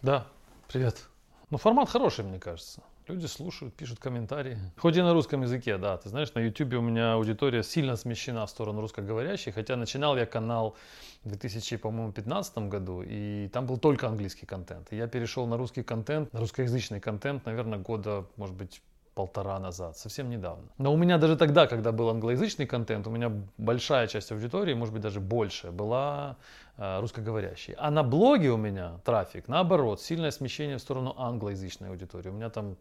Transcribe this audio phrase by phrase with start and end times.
[0.00, 0.28] Да,
[0.68, 1.08] привет.
[1.50, 2.84] Ну, формат хороший, мне кажется.
[3.08, 4.56] Люди слушают, пишут комментарии.
[4.76, 5.96] Хоть и на русском языке, да.
[5.96, 9.56] Ты знаешь, на YouTube у меня аудитория сильно смещена в сторону русскоговорящих.
[9.56, 10.76] Хотя начинал я канал
[11.24, 14.92] в 2015 году, и там был только английский контент.
[14.92, 18.80] И я перешел на русский контент, на русскоязычный контент, наверное, года, может быть,
[19.18, 20.68] полтора назад, совсем недавно.
[20.78, 24.94] Но у меня даже тогда, когда был англоязычный контент, у меня большая часть аудитории, может
[24.94, 26.36] быть даже больше, была
[26.76, 27.74] э, русскоговорящей.
[27.78, 32.30] А на блоге у меня трафик, наоборот, сильное смещение в сторону англоязычной аудитории.
[32.30, 32.76] У меня там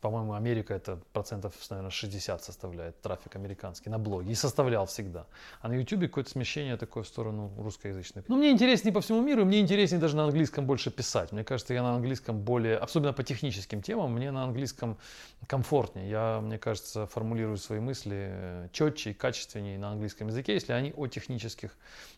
[0.00, 4.32] по-моему, Америка это процентов, наверное, 60 составляет трафик американский на блоге.
[4.32, 5.26] И составлял всегда.
[5.60, 8.24] А на YouTube какое-то смещение такое в сторону русскоязычной.
[8.28, 11.32] Ну, мне интереснее по всему миру, мне интереснее даже на английском больше писать.
[11.32, 14.98] Мне кажется, я на английском более, особенно по техническим темам, мне на английском
[15.46, 16.08] комфортнее.
[16.08, 21.06] Я, мне кажется, формулирую свои мысли четче и качественнее на английском языке, если они о
[21.06, 21.76] технических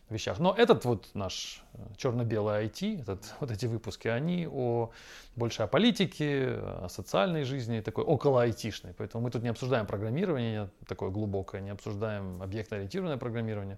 [0.09, 0.39] вещах.
[0.39, 1.63] Но этот вот наш
[1.97, 4.91] черно-белый IT, этот, вот эти выпуски, они о,
[5.35, 8.93] больше о политике, о социальной жизни, такой около айтишной.
[8.93, 13.77] Поэтому мы тут не обсуждаем программирование такое глубокое, не обсуждаем объектно-ориентированное программирование,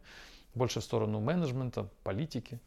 [0.55, 2.59] больше в сторону менеджмента, политики.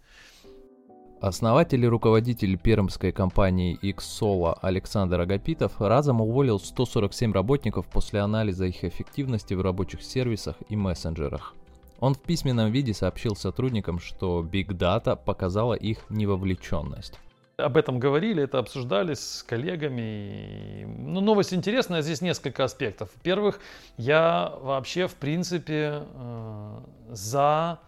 [1.21, 8.85] Основатель и руководитель пермской компании XSOLA Александр Агапитов разом уволил 147 работников после анализа их
[8.85, 11.55] эффективности в рабочих сервисах и мессенджерах.
[12.01, 17.19] Он в письменном виде сообщил сотрудникам, что Big Data показала их невовлеченность.
[17.57, 20.85] Об этом говорили, это обсуждали с коллегами.
[20.99, 23.09] Ну, новость интересная, здесь несколько аспектов.
[23.15, 23.61] Во-первых,
[23.97, 27.79] я вообще, в принципе, э, за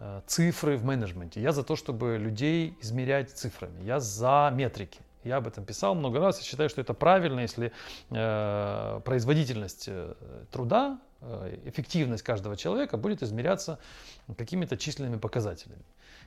[0.00, 1.40] э, цифры в менеджменте.
[1.40, 3.84] Я за то, чтобы людей измерять цифрами.
[3.84, 4.98] Я за метрики.
[5.22, 6.38] Я об этом писал много раз.
[6.38, 7.70] Я считаю, что это правильно, если
[8.10, 10.14] э, производительность э,
[10.50, 10.98] труда
[11.64, 13.78] эффективность каждого человека будет измеряться
[14.36, 15.82] какими-то численными показателями.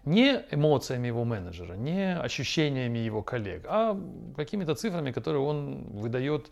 [0.06, 4.00] Не эмоциями его менеджера, не ощущениями его коллег, а
[4.36, 6.50] какими-то цифрами, которые он выдает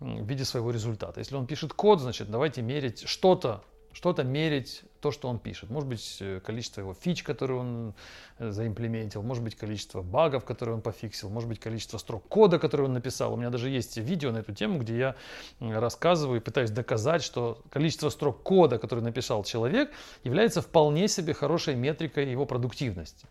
[0.00, 1.20] в виде своего результата.
[1.20, 3.62] Если он пишет код, значит, давайте мерить что-то
[3.96, 5.70] что-то мерить, то, что он пишет.
[5.70, 7.94] Может быть, э, количество его фич, которые он
[8.38, 12.88] э, заимплементил, может быть, количество багов, которые он пофиксил, может быть, количество строк кода, которые
[12.88, 13.32] он написал.
[13.32, 15.14] У меня даже есть видео на эту тему, где я
[15.60, 19.92] рассказываю и пытаюсь доказать, что количество строк кода, который написал человек,
[20.24, 23.28] является вполне себе хорошей метрикой его продуктивности.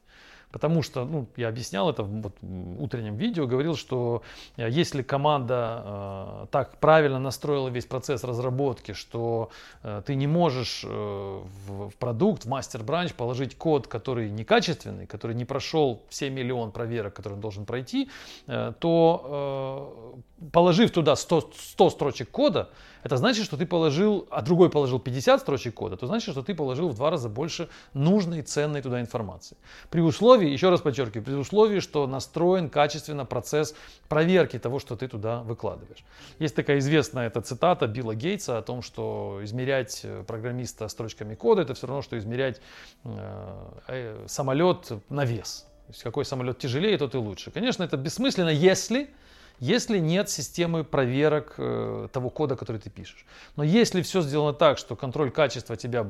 [0.51, 2.35] Потому что, ну, я объяснял это в вот,
[2.79, 4.21] утреннем видео, говорил, что
[4.57, 9.49] э, если команда э, так правильно настроила весь процесс разработки, что
[9.83, 15.35] э, ты не можешь э, в, в продукт, в мастер-бранч положить код, который некачественный, который
[15.35, 18.09] не прошел все миллион проверок, которые он должен пройти,
[18.47, 22.69] э, то э, положив туда 100, 100 строчек кода,
[23.03, 26.55] это значит, что ты положил, а другой положил 50 строчек кода, то значит, что ты
[26.55, 29.57] положил в два раза больше нужной, ценной туда информации.
[29.89, 33.75] При условии, еще раз подчеркиваю, при условии, что настроен качественно процесс
[34.09, 36.03] проверки того, что ты туда выкладываешь.
[36.39, 41.61] Есть такая известная эта цитата Билла Гейтса о том, что измерять э, программиста строчками кода,
[41.61, 42.59] это все равно, что измерять
[43.03, 45.67] э, э, самолет на вес.
[45.85, 47.51] То есть какой самолет тяжелее, тот и лучше.
[47.51, 49.11] Конечно, это бессмысленно, если
[49.59, 53.25] если нет системы проверок э, того кода, который ты пишешь.
[53.55, 56.05] Но если все сделано так, что контроль качества тебя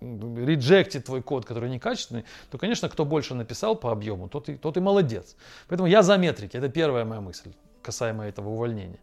[0.00, 4.76] реджектит твой код, который некачественный, то, конечно, кто больше написал по объему, тот и, тот
[4.76, 5.36] и молодец.
[5.68, 6.56] Поэтому я за метрики.
[6.56, 9.00] Это первая моя мысль касаемо этого увольнения.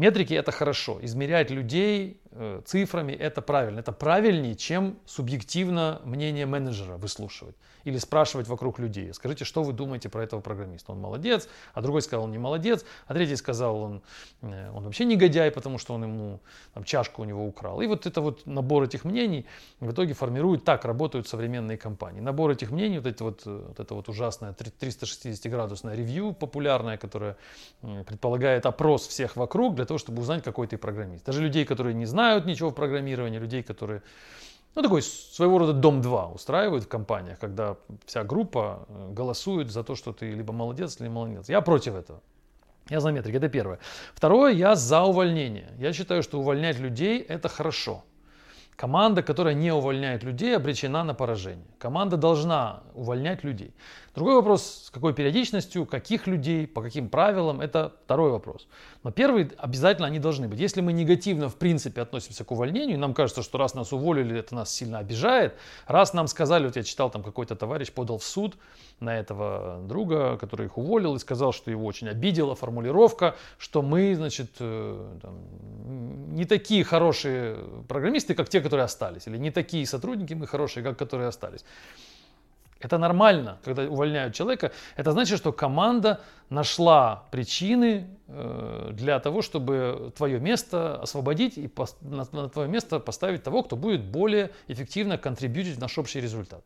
[0.00, 0.98] Метрики это хорошо.
[1.02, 3.80] Измерять людей э, цифрами это правильно.
[3.80, 7.54] Это правильнее, чем субъективно мнение менеджера выслушивать.
[7.84, 9.12] Или спрашивать вокруг людей.
[9.12, 10.92] Скажите, что вы думаете про этого программиста?
[10.92, 14.02] Он молодец, а другой сказал, он не молодец, а третий сказал, он,
[14.40, 16.40] э, он вообще негодяй, потому что он ему
[16.72, 17.82] там, чашку у него украл.
[17.82, 19.44] И вот это вот набор этих мнений
[19.80, 22.20] в итоге формирует, так работают современные компании.
[22.22, 27.36] Набор этих мнений, вот, эти вот, э, вот это вот ужасное 360-градусное ревью популярное, которое
[27.82, 31.24] предполагает опрос всех вокруг для того, чтобы узнать, какой ты программист.
[31.24, 34.02] Даже людей, которые не знают ничего в программировании, людей, которые
[34.76, 39.82] ну, такой своего рода дом 2 устраивают в компаниях, когда вся группа э, голосует за
[39.82, 41.48] то, что ты либо молодец, либо молодец.
[41.48, 42.20] Я против этого.
[42.88, 43.78] Я за метрики, это первое.
[44.14, 45.72] Второе, я за увольнение.
[45.78, 48.04] Я считаю, что увольнять людей это хорошо.
[48.80, 51.66] Команда, которая не увольняет людей, обречена на поражение.
[51.78, 53.74] Команда должна увольнять людей.
[54.14, 58.66] Другой вопрос, с какой периодичностью, каких людей, по каким правилам, это второй вопрос.
[59.02, 60.60] Но первый, обязательно они должны быть.
[60.60, 64.54] Если мы негативно в принципе относимся к увольнению, нам кажется, что раз нас уволили, это
[64.54, 65.54] нас сильно обижает,
[65.86, 68.56] раз нам сказали, вот я читал, там какой-то товарищ подал в суд
[69.00, 74.14] на этого друга, который их уволил, и сказал, что его очень обидела формулировка, что мы,
[74.14, 77.56] значит, э, там, не такие хорошие
[77.88, 81.64] программисты, как те, которые остались, или не такие сотрудники мы хорошие, как которые остались.
[82.80, 84.72] Это нормально, когда увольняют человека.
[84.96, 92.48] Это значит, что команда нашла причины э, для того, чтобы твое место освободить и на
[92.48, 96.64] твое место поставить того, кто будет более эффективно контрибьютить в наш общий результат.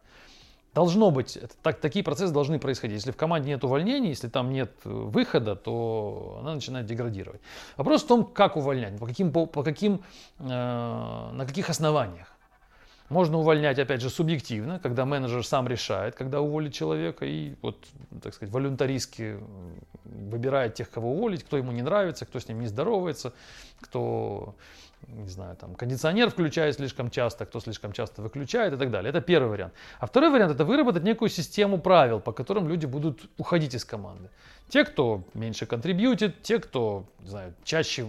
[0.73, 2.97] Должно быть, это, так, такие процессы должны происходить.
[2.97, 7.41] Если в команде нет увольнений, если там нет э, выхода, то она начинает деградировать.
[7.77, 10.03] Вопрос в том, как увольнять, по каким, по, по каким,
[10.39, 12.34] э, на каких основаниях.
[13.15, 17.77] Можно увольнять, опять же, субъективно, когда менеджер сам решает, когда уволить человека, и вот,
[18.21, 19.37] так сказать, волюнтаристски
[20.05, 23.33] выбирает тех, кого уволить, кто ему не нравится, кто с ним не здоровается,
[23.81, 24.57] кто,
[25.07, 29.11] не знаю, там, кондиционер включает слишком часто, кто слишком часто выключает и так далее.
[29.11, 29.75] Это первый вариант.
[30.01, 34.29] А второй вариант– это выработать некую систему правил, по которым люди будут уходить из команды.
[34.71, 38.07] Те, кто меньше контрибьютит, те, кто не знаю, чаще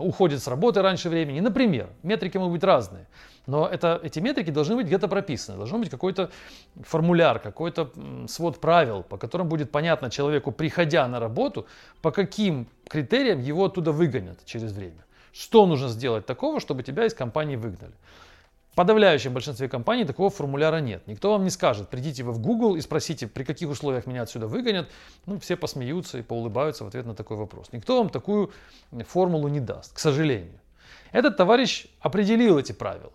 [0.00, 1.38] уходит с работы раньше времени.
[1.38, 3.06] Например, метрики могут быть разные.
[3.46, 5.58] Но это, эти метрики должны быть где-то прописаны.
[5.58, 6.30] Должен быть какой-то
[6.82, 7.90] формуляр, какой-то
[8.26, 11.66] свод правил, по которым будет понятно человеку, приходя на работу,
[12.00, 15.04] по каким критериям его оттуда выгонят через время.
[15.32, 17.92] Что нужно сделать такого, чтобы тебя из компании выгнали.
[18.72, 21.06] В подавляющем большинстве компаний такого формуляра нет.
[21.06, 24.48] Никто вам не скажет, придите вы в Google и спросите, при каких условиях меня отсюда
[24.48, 24.90] выгонят.
[25.26, 27.68] Ну, все посмеются и поулыбаются в ответ на такой вопрос.
[27.72, 28.50] Никто вам такую
[29.06, 30.58] формулу не даст, к сожалению.
[31.12, 33.12] Этот товарищ определил эти правила.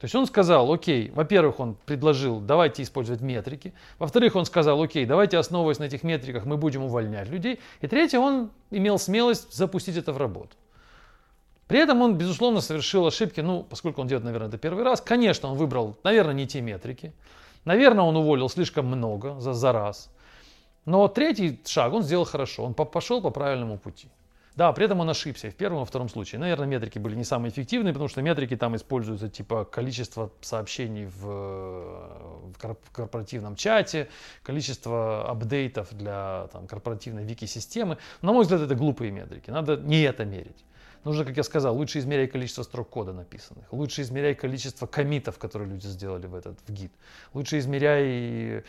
[0.00, 3.74] То есть он сказал, окей, во-первых, он предложил, давайте использовать метрики.
[3.98, 7.60] Во-вторых, он сказал, окей, давайте основываясь на этих метриках, мы будем увольнять людей.
[7.82, 10.56] И третье, он имел смелость запустить это в работу.
[11.66, 15.02] При этом он, безусловно, совершил ошибки, ну, поскольку он делает, наверное, это первый раз.
[15.02, 17.12] Конечно, он выбрал, наверное, не те метрики.
[17.66, 20.10] Наверное, он уволил слишком много за, за раз.
[20.86, 24.08] Но третий шаг он сделал хорошо, он пошел по правильному пути.
[24.56, 26.40] Да, при этом он ошибся в первом и втором случае.
[26.40, 31.22] Наверное, метрики были не самые эффективные, потому что метрики там используются типа количество сообщений в,
[31.22, 34.08] в корпоративном чате,
[34.42, 37.98] количество апдейтов для там, корпоративной вики-системы.
[38.22, 39.50] На мой взгляд, это глупые метрики.
[39.50, 40.64] Надо не это мерить.
[41.02, 45.70] Нужно, как я сказал, лучше измеряй количество строк кода написанных, лучше измеряй количество комитов, которые
[45.70, 46.92] люди сделали в этот в гид,
[47.32, 48.64] лучше измеряй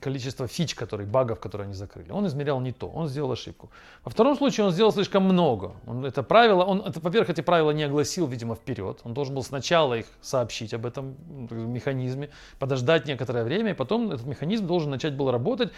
[0.00, 2.12] количество фич, которые, багов, которые они закрыли.
[2.12, 3.70] Он измерял не то, он сделал ошибку.
[4.04, 5.72] Во втором случае он сделал слишком много.
[5.86, 9.00] Он, это правило, он, это, во-первых, эти правила не огласил, видимо, вперед.
[9.02, 11.16] Он должен был сначала их сообщить об этом
[11.50, 12.30] механизме,
[12.60, 15.72] подождать некоторое время, и потом этот механизм должен начать был работать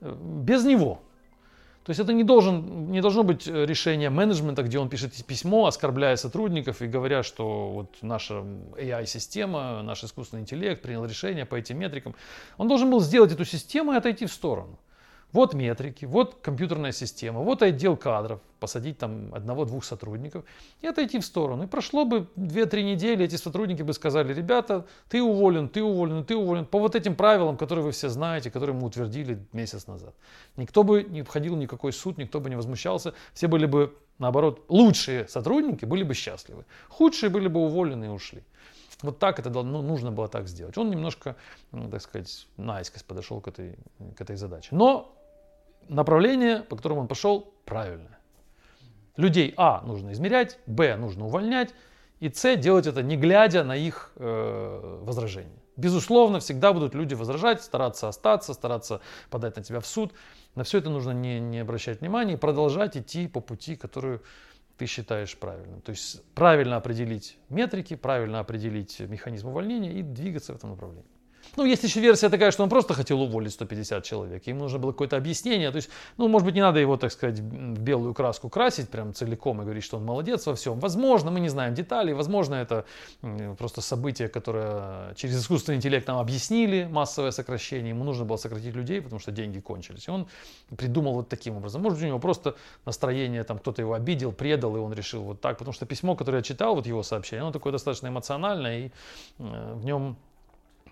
[0.00, 1.00] э, без него.
[1.84, 5.66] То есть это не, должен, не должно быть э, решение менеджмента, где он пишет письмо,
[5.66, 8.44] оскорбляя сотрудников и говоря, что вот наша
[8.76, 12.14] AI-система, наш искусственный интеллект принял решение по этим метрикам.
[12.56, 14.78] Он должен был сделать эту систему и отойти в сторону.
[15.32, 20.44] Вот метрики, вот компьютерная система, вот отдел кадров, посадить там одного-двух сотрудников
[20.82, 21.64] и отойти в сторону.
[21.64, 26.36] И прошло бы 2-3 недели, эти сотрудники бы сказали, ребята, ты уволен, ты уволен, ты
[26.36, 30.14] уволен, по вот этим правилам, которые вы все знаете, которые мы утвердили месяц назад.
[30.56, 34.66] Никто бы не входил в никакой суд, никто бы не возмущался, все были бы, наоборот,
[34.68, 38.44] лучшие сотрудники были бы счастливы, худшие были бы уволены и ушли.
[39.00, 40.78] Вот так это ну, нужно было так сделать.
[40.78, 41.36] Он немножко,
[41.90, 43.76] так сказать, наискось подошел к этой,
[44.14, 44.68] к этой задаче.
[44.70, 45.12] Но
[45.88, 48.18] направление, по которому он пошел, правильное.
[49.16, 51.74] Людей А нужно измерять, Б нужно увольнять,
[52.20, 55.62] и С делать это не глядя на их э, возражения.
[55.76, 59.00] Безусловно, всегда будут люди возражать, стараться остаться, стараться
[59.30, 60.12] подать на тебя в суд.
[60.54, 64.20] На все это нужно не, не обращать внимания и продолжать идти по пути, который
[64.76, 65.80] ты считаешь правильным.
[65.80, 71.10] То есть правильно определить метрики, правильно определить механизм увольнения и двигаться в этом направлении.
[71.56, 74.46] Ну, есть еще версия такая, что он просто хотел уволить 150 человек.
[74.46, 75.70] Ему нужно было какое-то объяснение.
[75.70, 79.12] То есть, ну, может быть, не надо его, так сказать, в белую краску красить прям
[79.12, 80.78] целиком и говорить, что он молодец во всем.
[80.80, 82.14] Возможно, мы не знаем деталей.
[82.14, 82.84] Возможно, это
[83.58, 87.90] просто событие, которое через искусственный интеллект нам объяснили, массовое сокращение.
[87.90, 90.08] Ему нужно было сократить людей, потому что деньги кончились.
[90.08, 90.28] И он
[90.76, 91.82] придумал вот таким образом.
[91.82, 92.56] Может, у него просто
[92.86, 95.58] настроение, там кто-то его обидел, предал, и он решил вот так.
[95.58, 98.90] Потому что письмо, которое я читал, вот его сообщение, оно такое достаточно эмоциональное, и
[99.38, 100.16] э, в нем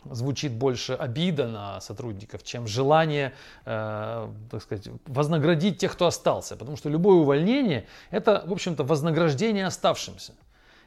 [0.04, 3.32] звучит больше обида на сотрудников, чем желание,
[3.64, 6.56] э, так сказать, вознаградить тех, кто остался.
[6.56, 10.34] Потому что любое увольнение– это, в общем-то, вознаграждение оставшимся.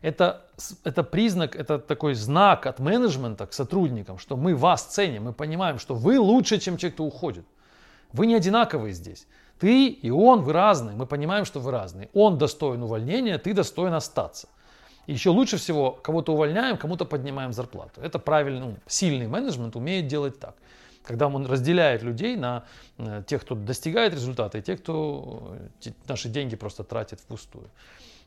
[0.01, 0.45] Это,
[0.83, 5.79] это признак, это такой знак от менеджмента к сотрудникам, что мы вас ценим, мы понимаем,
[5.79, 7.45] что вы лучше, чем те, кто уходит.
[8.11, 9.27] Вы не одинаковые здесь.
[9.59, 10.95] Ты и он, вы разные.
[10.95, 12.09] Мы понимаем, что вы разные.
[12.13, 14.49] Он достоин увольнения, ты достоин остаться.
[15.07, 18.01] Еще лучше всего кого-то увольняем, кому-то поднимаем зарплату.
[18.01, 20.55] Это правильно, ну, сильный менеджмент умеет делать так.
[21.03, 22.63] Когда он разделяет людей на
[22.97, 27.69] э, тех, кто достигает результата, и тех, кто э, наши деньги просто тратит впустую.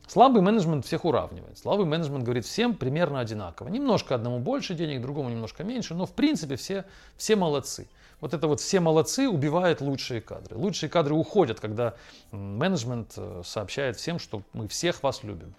[0.07, 1.57] Слабый менеджмент всех уравнивает.
[1.57, 3.67] Слабый менеджмент говорит всем примерно одинаково.
[3.67, 6.85] Немножко одному больше денег, другому немножко меньше, но в принципе все,
[7.17, 7.87] все молодцы.
[8.21, 10.55] Вот это вот все молодцы убивает лучшие кадры.
[10.55, 11.95] Лучшие кадры уходят, когда
[12.31, 15.55] менеджмент э, сообщает всем, что мы всех вас любим.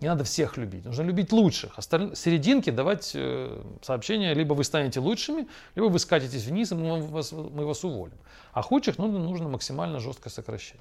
[0.00, 1.76] Не надо всех любить, нужно любить лучших.
[1.76, 2.14] Осталь...
[2.14, 7.32] Серединки давать э, сообщения, либо вы станете лучшими, либо вы скатитесь вниз, и мы вас,
[7.32, 8.18] мы вас уволим.
[8.52, 10.80] А худших ну, нужно максимально жестко сокращать.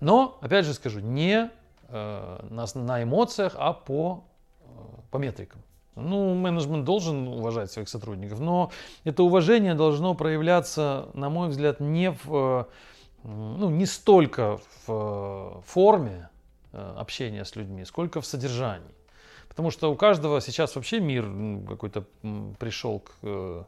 [0.00, 1.50] Но, опять же скажу, не
[1.88, 4.24] Э, на, на эмоциях, а по,
[4.60, 4.64] э,
[5.10, 5.62] по метрикам.
[5.94, 8.70] Ну, менеджмент должен уважать своих сотрудников, но
[9.04, 12.66] это уважение должно проявляться, на мой взгляд, не в,
[13.22, 16.35] ну, не столько в форме э,
[16.76, 18.94] общения с людьми, сколько в содержании.
[19.48, 21.24] Потому что у каждого сейчас вообще мир
[21.68, 22.04] какой-то
[22.58, 23.66] пришел к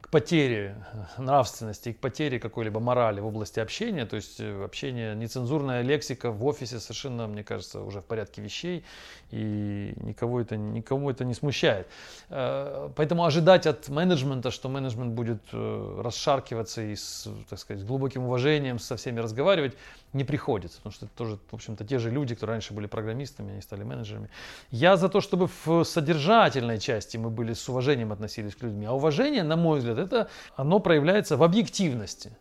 [0.00, 0.74] к потере
[1.18, 4.04] нравственности, к потере какой-либо морали в области общения.
[4.04, 8.84] То есть э, общение, нецензурная лексика в офисе совершенно, мне кажется, уже в порядке вещей.
[9.30, 11.86] И никого это, никому это не смущает.
[12.30, 17.84] Э, поэтому ожидать от менеджмента, что менеджмент будет э, расшаркиваться и с, так сказать, с
[17.86, 19.76] глубоким уважением со всеми разговаривать,
[20.12, 20.78] не приходится.
[20.78, 23.84] Потому что это тоже, в общем-то, те же люди, которые раньше были программистами, они стали
[23.84, 24.30] менеджерами.
[24.72, 28.84] Я за то, чтобы в содержательной части мы были с уважением относились к людям.
[28.88, 32.36] А уважение, на мой взгляд, это оно проявляется в объективности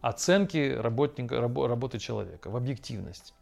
[0.00, 3.32] оценки работника, работы человека, в объективности.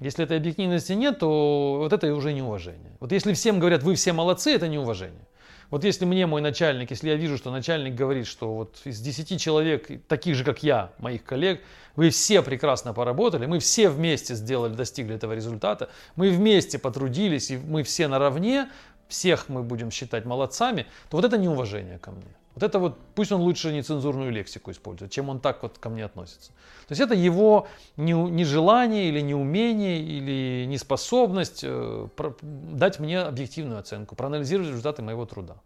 [0.00, 2.92] Если этой объективности нет, то вот это уже неуважение.
[3.00, 5.26] Вот если всем говорят, вы все молодцы, это неуважение.
[5.70, 9.40] Вот если мне мой начальник, если я вижу, что начальник говорит, что вот из 10
[9.40, 11.60] человек, таких же, как я, моих коллег,
[11.94, 17.58] вы все прекрасно поработали, мы все вместе сделали, достигли этого результата, мы вместе потрудились, и
[17.58, 18.70] мы все наравне,
[19.08, 22.34] всех мы будем считать молодцами, то вот это неуважение ко мне.
[22.58, 26.04] Вот это вот, пусть он лучше нецензурную лексику использует, чем он так вот ко мне
[26.04, 26.50] относится.
[26.88, 32.08] То есть это его нежелание или неумение или неспособность э,
[32.42, 35.58] дать мне объективную оценку, проанализировать результаты моего труда.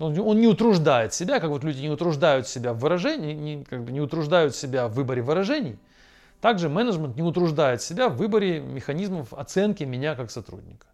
[0.00, 3.92] Он, не утруждает себя, как вот люди не утруждают себя в выражении, не, как бы
[3.92, 5.78] не утруждают себя в выборе выражений.
[6.40, 10.88] Также менеджмент не утруждает себя в выборе механизмов оценки меня как сотрудника.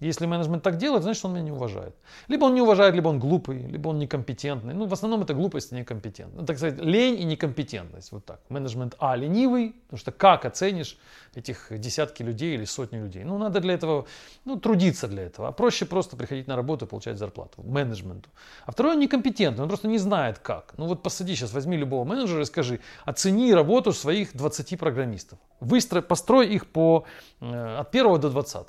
[0.00, 1.94] Если менеджмент так делает, значит он меня не уважает.
[2.28, 4.72] Либо он не уважает, либо он глупый, либо он некомпетентный.
[4.72, 6.40] Ну, в основном это глупость и некомпетентность.
[6.40, 8.10] Ну, так сказать, лень и некомпетентность.
[8.12, 8.40] Вот так.
[8.48, 10.96] Менеджмент А ленивый, потому что как оценишь
[11.34, 13.24] этих десятки людей или сотни людей?
[13.24, 14.06] Ну, надо для этого,
[14.46, 15.48] ну, трудиться для этого.
[15.48, 18.30] А проще просто приходить на работу и получать зарплату менеджменту.
[18.64, 20.72] А второй он некомпетентный, он просто не знает как.
[20.78, 25.38] Ну, вот посади сейчас, возьми любого менеджера и скажи, оцени работу своих 20 программистов.
[25.60, 27.04] Выстрои, построй их по,
[27.40, 28.68] э, от 1 до 20.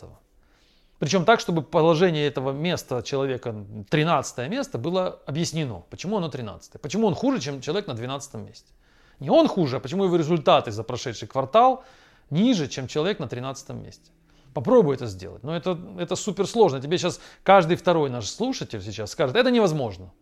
[1.01, 3.55] Причем так, чтобы положение этого места человека,
[3.89, 5.83] 13 место, было объяснено.
[5.89, 6.79] Почему оно 13?
[6.79, 8.71] Почему он хуже, чем человек на 12 месте?
[9.19, 11.83] Не он хуже, а почему его результаты за прошедший квартал
[12.29, 14.11] ниже, чем человек на 13 месте?
[14.53, 15.41] Попробуй это сделать.
[15.41, 16.79] Но это, это супер сложно.
[16.79, 20.13] Тебе сейчас каждый второй наш слушатель сейчас скажет, это невозможно.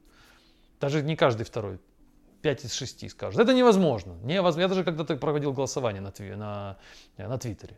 [0.79, 1.79] Даже не каждый второй.
[2.41, 3.41] 5 из 6 скажут.
[3.41, 4.13] Это невозможно.
[4.23, 4.61] невозможно.
[4.61, 6.77] Я даже когда-то проводил голосование на, на,
[7.17, 7.77] на Твиттере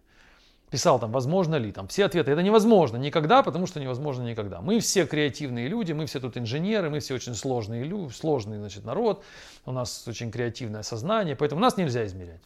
[0.71, 4.61] писал там, возможно ли, там все ответы, это невозможно никогда, потому что невозможно никогда.
[4.61, 8.85] Мы все креативные люди, мы все тут инженеры, мы все очень сложные люди, сложный, значит,
[8.85, 9.23] народ,
[9.65, 12.41] у нас очень креативное сознание, поэтому нас нельзя измерять.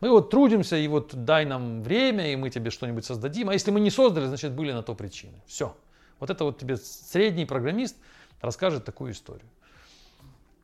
[0.00, 3.50] Мы вот трудимся, и вот дай нам время, и мы тебе что-нибудь создадим.
[3.50, 5.34] А если мы не создали, значит, были на то причины.
[5.46, 5.76] Все.
[6.18, 7.96] Вот это вот тебе средний программист
[8.40, 9.46] расскажет такую историю.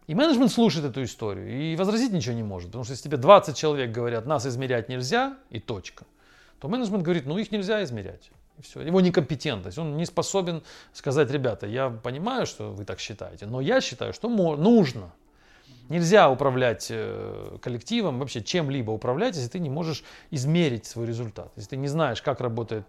[0.07, 2.69] И менеджмент слушает эту историю и возразить ничего не может.
[2.69, 6.05] Потому что если тебе 20 человек говорят, нас измерять нельзя, и точка–
[6.61, 8.31] то менеджмент говорит, ну их нельзя измерять.
[8.59, 8.81] И все.
[8.81, 9.79] Его некомпетентность.
[9.79, 14.29] Он не способен сказать, ребята, я понимаю, что вы так считаете, но я считаю, что
[14.29, 15.13] нужно.
[15.89, 21.53] Нельзя управлять э, коллективом, вообще чем-либо управлять, если ты не можешь измерить свой результат.
[21.55, 22.85] Если ты не знаешь, как работает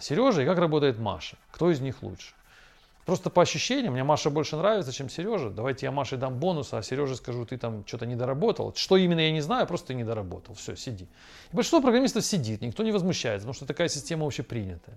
[0.00, 1.38] Сережа и как работает Маша.
[1.50, 2.34] Кто из них лучше.
[3.04, 5.50] Просто по ощущениям, мне Маша больше нравится, чем Сережа.
[5.50, 8.72] Давайте я Маше дам бонус, а Сереже скажу, ты там что-то не доработал.
[8.74, 10.54] Что именно я не знаю, просто ты не доработал.
[10.54, 11.04] Все, сиди.
[11.52, 14.96] И большинство программистов сидит, никто не возмущается, потому что такая система общепринятая.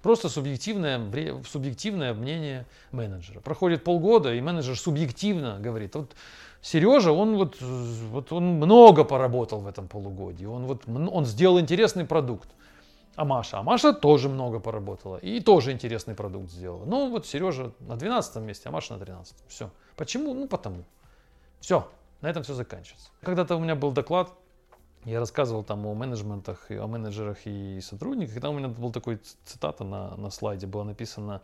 [0.00, 1.00] Просто субъективное,
[1.48, 3.40] субъективное мнение менеджера.
[3.40, 6.10] Проходит полгода, и менеджер субъективно говорит, вот
[6.62, 12.04] Сережа, он вот, вот он много поработал в этом полугодии, он, вот, он сделал интересный
[12.04, 12.48] продукт.
[13.14, 13.58] А Маша?
[13.58, 16.84] А Маша тоже много поработала и тоже интересный продукт сделала.
[16.84, 19.34] Ну вот Сережа на 12 месте, а Маша на 13.
[19.48, 19.70] Все.
[19.96, 20.34] Почему?
[20.34, 20.84] Ну потому.
[21.60, 21.88] Все.
[22.22, 23.10] На этом все заканчивается.
[23.20, 24.32] Когда-то у меня был доклад,
[25.04, 29.20] я рассказывал там о менеджментах, о менеджерах и сотрудниках, и там у меня был такой
[29.44, 31.42] цитата на, на слайде, было написано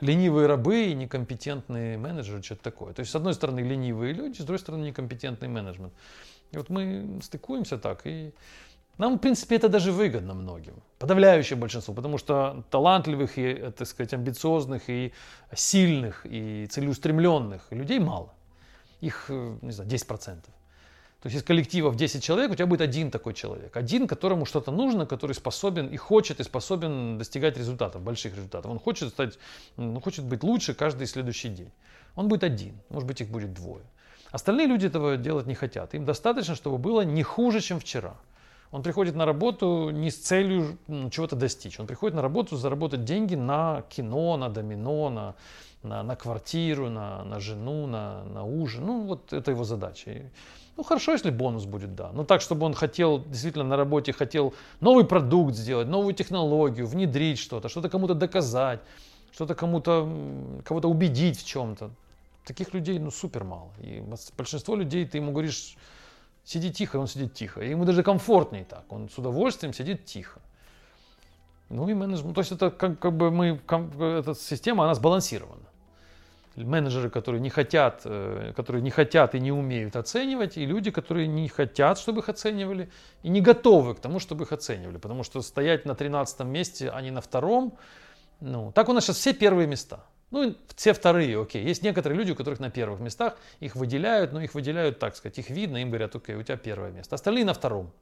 [0.00, 2.92] ленивые рабы и некомпетентные менеджеры, что-то такое.
[2.92, 5.92] То есть, с одной стороны, ленивые люди, с другой стороны, некомпетентный менеджмент.
[6.52, 8.32] И вот мы стыкуемся так, и
[8.98, 14.12] Нам, в принципе, это даже выгодно многим, подавляющее большинство, потому что талантливых и, так сказать,
[14.12, 15.12] амбициозных и
[15.54, 18.34] сильных и целеустремленных людей мало.
[19.00, 20.52] Их, э, не знаю, 10%.
[21.22, 23.76] То есть из коллектива в 10 человек у тебя будет один такой человек.
[23.76, 28.70] Один, которому что-то нужно, который способен и хочет, и способен достигать результатов, больших результатов.
[28.70, 29.38] Он хочет стать,
[29.76, 31.70] ну, хочет быть лучше каждый следующий день.
[32.16, 33.84] Он будет один, может быть их будет двое.
[34.32, 35.94] Остальные люди этого делать не хотят.
[35.94, 38.16] Им достаточно, чтобы было не хуже, чем вчера.
[38.72, 40.78] Он приходит на работу не с целью
[41.10, 41.78] чего-то достичь.
[41.78, 45.34] Он приходит на работу заработать деньги на кино, на домино, на,
[45.82, 48.86] на, на квартиру, на, на жену, на, на ужин.
[48.86, 50.22] Ну, вот это его задача.
[50.78, 52.12] Ну, хорошо, если бонус будет, да.
[52.14, 57.38] Но так, чтобы он хотел, действительно на работе хотел новый продукт сделать, новую технологию, внедрить
[57.38, 58.80] что-то, что-то кому-то доказать,
[59.32, 60.08] что-то кому-то,
[60.64, 61.90] кого-то убедить в чем-то.
[62.46, 63.70] Таких людей, ну, супер мало.
[63.82, 64.02] И
[64.34, 65.76] большинство людей, ты ему говоришь,
[66.44, 67.60] сиди тихо, он сидит тихо.
[67.60, 68.84] И ему даже комфортнее так.
[68.90, 70.40] Он с удовольствием сидит тихо.
[71.68, 73.60] Ну и менеджмент, то есть это как, как бы мы,
[73.98, 75.72] эта система, она сбалансирована
[76.56, 81.26] менеджеры, которые не хотят, э, которые не хотят и не умеют оценивать, и люди, которые
[81.26, 82.90] не хотят, чтобы их оценивали,
[83.22, 84.98] и не готовы к тому, чтобы их оценивали.
[84.98, 87.74] Потому что стоять на 13 месте, а не на втором,
[88.40, 90.04] ну, так у нас сейчас все первые места.
[90.32, 91.62] Ну, все вторые, окей.
[91.62, 95.38] Есть некоторые люди, у которых на первых местах, их выделяют, но их выделяют, так сказать,
[95.38, 97.14] их видно, им говорят, окей, у тебя первое место.
[97.14, 97.92] Остальные на втором.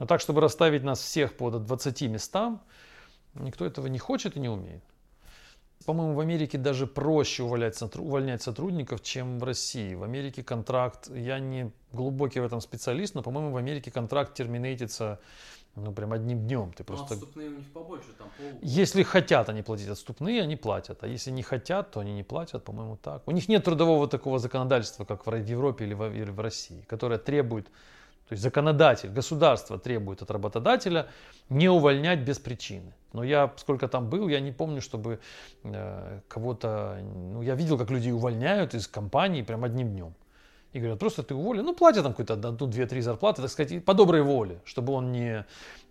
[0.00, 2.60] Но так, чтобы расставить нас всех по 20 местам,
[3.34, 4.82] никто этого не хочет и не умеет.
[5.86, 9.94] По-моему, в Америке даже проще увольнять, увольнять сотрудников, чем в России.
[9.94, 15.20] В Америке контракт, я не глубокий в этом специалист, но, по-моему, в Америке контракт терминейтится
[15.74, 16.72] ну, прям одним днем.
[16.72, 17.14] Ты просто...
[17.14, 18.58] отступные у них побольше, там пол...
[18.60, 21.02] Если хотят они платить отступные, они платят.
[21.02, 23.22] А если не хотят, то они не платят, по-моему, так.
[23.26, 27.18] У них нет трудового такого законодательства, как в Европе или в, или в России, которое
[27.18, 27.68] требует
[28.28, 31.08] то есть законодатель, государство требует от работодателя
[31.50, 32.94] не увольнять без причины.
[33.12, 35.20] Но я, сколько там был, я не помню, чтобы
[35.64, 36.98] э, кого-то...
[37.02, 40.14] Ну, я видел, как людей увольняют из компании прям одним днем.
[40.72, 43.94] И говорят, просто ты уволен, ну, платят там какую-то одну, две-три зарплаты, так сказать, по
[43.94, 45.44] доброй воле, чтобы он не,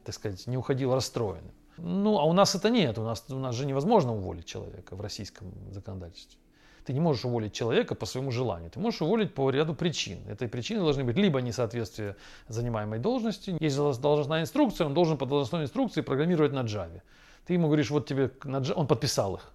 [0.04, 1.54] так сказать, не уходил расстроенным.
[1.78, 5.02] Ну, а у нас это нет, у нас, у нас же невозможно уволить человека в
[5.02, 6.40] российском законодательстве.
[6.86, 8.72] Ты не можешь уволить человека по своему желанию.
[8.72, 10.20] Ты можешь уволить по ряду причин.
[10.28, 12.16] Этой причиной должны быть либо несоответствие
[12.48, 13.56] занимаемой должности.
[13.60, 17.02] Есть должностная инструкция, он должен по должностной инструкции программировать на Java.
[17.46, 19.52] Ты ему говоришь, вот тебе, на Java, он подписал их.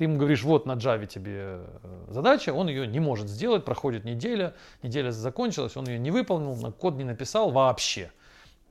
[0.00, 4.02] Ты ему говоришь, вот на Java тебе э, задача, он ее не может сделать, проходит
[4.02, 8.10] неделя, неделя закончилась, он ее не выполнил, на код не написал вообще.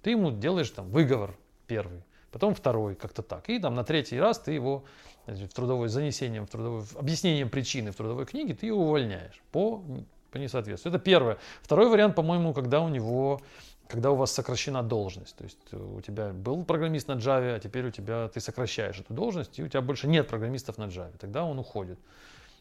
[0.01, 1.37] Ты ему делаешь там выговор
[1.67, 3.47] первый, потом второй, как-то так.
[3.47, 4.85] И там на третий раз ты его
[5.27, 9.83] в трудовой занесением, в трудовой, объяснением причины в трудовой книге, ты его увольняешь по,
[10.31, 10.95] по несоответствию.
[10.95, 11.37] Это первое.
[11.61, 13.39] Второй вариант, по-моему, когда у него
[13.89, 15.35] когда у вас сокращена должность.
[15.35, 19.13] То есть у тебя был программист на Java, а теперь у тебя ты сокращаешь эту
[19.13, 21.17] должность, и у тебя больше нет программистов на Java.
[21.17, 21.97] Тогда он уходит.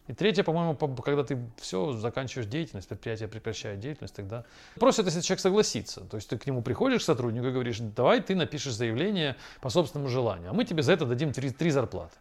[0.06, 4.44] И третье, по-моему, когда ты все, заканчиваешь деятельность, предприятие прекращает деятельность, тогда
[4.76, 6.00] просят, если человек согласится.
[6.00, 9.68] То есть ты к нему приходишь, к сотруднику, и говоришь, давай ты напишешь заявление по
[9.68, 12.16] собственному желанию, а мы тебе за это дадим три, три зарплаты.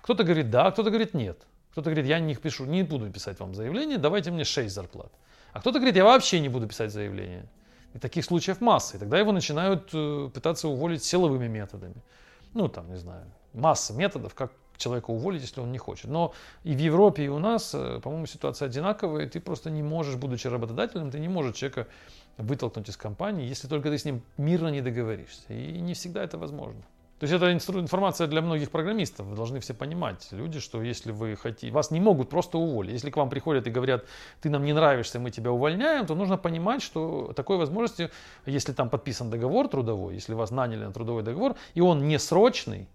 [0.00, 1.38] Кто-то говорит да, кто-то говорит нет.
[1.72, 5.10] Кто-то говорит, я не пишу, не буду писать вам заявление, давайте мне 6 зарплат.
[5.52, 7.48] А кто-то говорит, я вообще не буду писать заявление.
[7.94, 8.96] И таких случаев масса.
[8.96, 11.94] И тогда его начинают э, пытаться уволить силовыми методами.
[12.52, 16.10] Ну, там, не знаю, масса методов, как человека уволить, если он не хочет.
[16.10, 19.28] Но и в Европе, и у нас, э, по-моему, ситуация одинаковая.
[19.28, 21.86] Ты просто не можешь, будучи работодателем, ты не можешь человека
[22.36, 25.52] вытолкнуть из компании, если только ты с ним мирно не договоришься.
[25.52, 26.82] И не всегда это возможно.
[27.18, 29.26] То есть это информация для многих программистов.
[29.26, 32.92] Вы должны все понимать, люди, что если вы хотите, вас не могут просто уволить.
[32.92, 34.04] Если к вам приходят и говорят,
[34.40, 38.10] ты нам не нравишься, мы тебя увольняем, то нужно понимать, что такой возможности,
[38.46, 42.88] если там подписан договор трудовой, если вас наняли на трудовой договор, и он не срочный,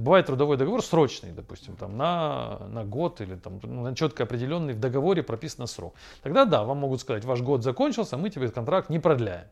[0.00, 4.80] Бывает трудовой договор срочный, допустим, там, на, на год или там, на четко определенный в
[4.80, 5.94] договоре прописан срок.
[6.22, 9.46] Тогда да, вам могут сказать, ваш год закончился, мы тебе контракт не продляем.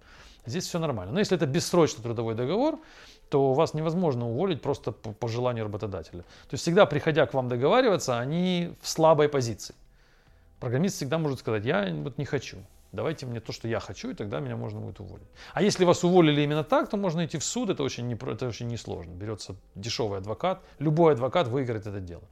[0.47, 1.13] Здесь все нормально.
[1.13, 2.79] Но если это бессрочный трудовой договор,
[3.31, 6.23] то вас невозможно уволить просто по, по желанию работодателя.
[6.23, 9.75] То есть всегда, приходя к вам договариваться, они в слабой позиции.
[10.61, 12.59] Программист всегда может сказать, я вот не хочу,
[12.95, 15.29] давайте мне то, что я хочу, и тогда меня можно будет уволить.
[15.53, 18.49] А если вас уволили именно так, то можно идти в суд, это очень, не, это
[18.49, 19.13] очень несложно.
[19.13, 22.25] Берется дешевый адвокат, любой адвокат выиграет это дело.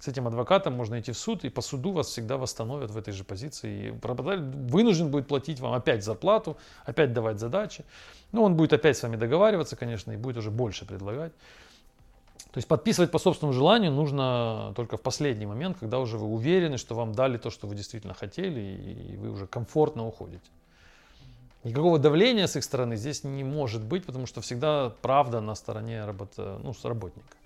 [0.00, 3.12] С этим адвокатом можно идти в суд, и по суду вас всегда восстановят в этой
[3.12, 3.88] же позиции.
[3.88, 7.84] И работодатель вынужден будет платить вам опять зарплату, опять давать задачи.
[8.30, 11.32] Ну, он будет опять с вами договариваться, конечно, и будет уже больше предлагать.
[12.54, 16.78] То есть подписывать по собственному желанию нужно только в последний момент, когда уже вы уверены,
[16.78, 20.48] что вам дали то, что вы действительно хотели, и вы уже комфортно уходите.
[21.64, 26.04] Никакого давления с их стороны здесь не может быть, потому что всегда правда на стороне
[26.04, 27.36] работа, ну, работника.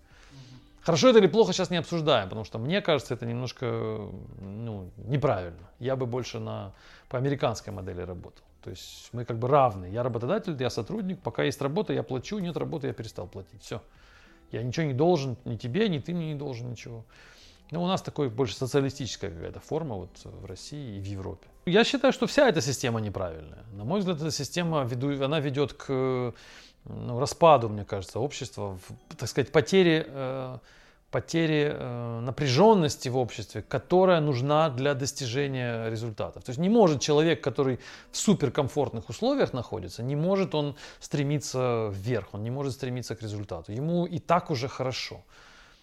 [0.82, 4.10] Хорошо это или плохо сейчас не обсуждаем, потому что мне кажется, это немножко
[4.42, 5.70] ну, неправильно.
[5.78, 6.74] Я бы больше на,
[7.08, 8.44] по американской модели работал.
[8.62, 9.86] То есть мы как бы равны.
[9.86, 11.18] Я работодатель, я сотрудник.
[11.20, 12.38] Пока есть работа, я плачу.
[12.40, 13.62] Нет работы, я перестал платить.
[13.62, 13.80] Все.
[14.50, 17.04] Я ничего не должен ни тебе, ни ты мне не должен ничего.
[17.70, 21.46] Но у нас такой больше социалистическая какая-то форма вот в России и в Европе.
[21.66, 23.64] Я считаю, что вся эта система неправильная.
[23.72, 26.32] На мой взгляд, эта система веду, она ведет к
[26.84, 30.58] ну, распаду, мне кажется, общества, в, так сказать, потере э,
[31.10, 36.44] потери э, напряженности в обществе, которая нужна для достижения результатов.
[36.44, 37.78] То есть не может человек, который
[38.10, 43.72] в суперкомфортных условиях находится, не может он стремиться вверх, он не может стремиться к результату.
[43.72, 45.22] Ему и так уже хорошо.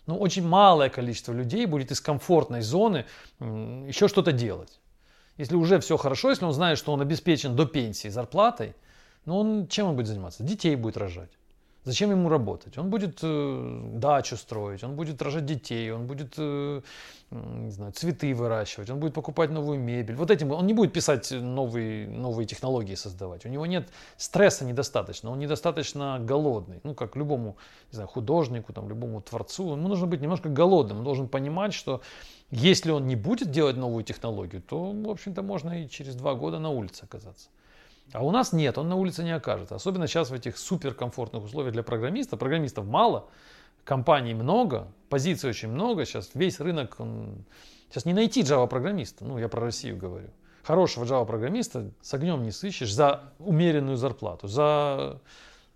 [0.05, 3.05] Но очень малое количество людей будет из комфортной зоны
[3.39, 4.79] еще что-то делать.
[5.38, 8.75] Если уже все хорошо, если он знает, что он обеспечен до пенсии зарплатой,
[9.25, 10.43] ну он чем он будет заниматься?
[10.43, 11.31] Детей будет рожать.
[11.86, 12.78] Зачем ему работать?
[12.80, 16.82] Он будет э, дачу строить, он будет рожать детей, он будет э,
[17.30, 20.15] не знаю, цветы выращивать, он будет покупать новую мебель.
[20.15, 23.45] Вот этим он не будет писать новые, новые технологии создавать.
[23.45, 26.80] У него нет стресса недостаточно, он недостаточно голодный.
[26.84, 27.56] Ну, как любому
[27.91, 30.98] не знаю, художнику, там, любому творцу, ему нужно быть немножко голодным.
[30.98, 32.02] Он должен понимать, что
[32.50, 36.58] если он не будет делать новую технологию, то, в общем-то, можно и через два года
[36.58, 37.50] на улице оказаться.
[38.13, 39.76] А у нас нет, он на улице не окажется.
[39.76, 42.38] Особенно сейчас в этих суперкомфортных условиях для программиста.
[42.38, 43.28] Программистов мало,
[43.84, 46.06] компаний много, позиций очень много.
[46.06, 47.46] Сейчас весь рынок, он...
[47.89, 49.26] сейчас не найти Java-программиста.
[49.26, 50.30] Ну, я про Россию говорю.
[50.63, 54.48] Хорошего Java-программиста с огнем не сыщешь за умеренную зарплату.
[54.48, 55.20] За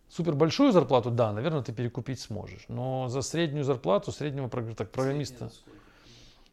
[0.07, 2.65] супер большую зарплату, да, наверное, ты перекупить сможешь.
[2.67, 5.51] Но за среднюю зарплату среднего программиста...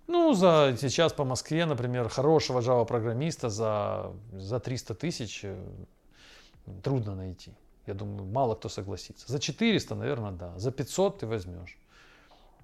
[0.07, 5.57] Ну, за сейчас по Москве, например, хорошего Java-программиста за, за 300 тысяч э,
[6.83, 7.53] трудно найти.
[7.87, 9.31] Я думаю, мало кто согласится.
[9.31, 10.59] За 400, наверное, да.
[10.59, 11.79] За 500 ты возьмешь.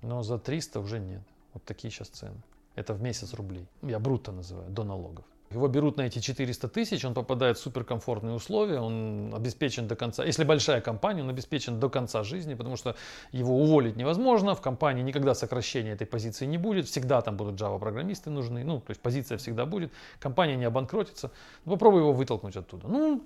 [0.03, 1.23] Но за 300 уже нет.
[1.55, 2.41] Вот такие сейчас цены.
[2.75, 3.67] Это в месяц рублей.
[3.83, 5.25] Я брутто называю, до налогов.
[5.55, 10.25] Его берут на эти 400 тысяч, он попадает в суперкомфортные условия, он обеспечен до конца.
[10.25, 12.97] Если большая компания, он обеспечен до конца жизни, потому что
[13.33, 18.31] его уволить невозможно, в компании никогда сокращения этой позиции не будет, всегда там будут Java-программисты
[18.31, 21.31] нужны, ну, то есть позиция всегда будет, компания не обанкротится.
[21.65, 22.89] Ну, попробуй его вытолкнуть оттуда.
[22.89, 23.23] Ну,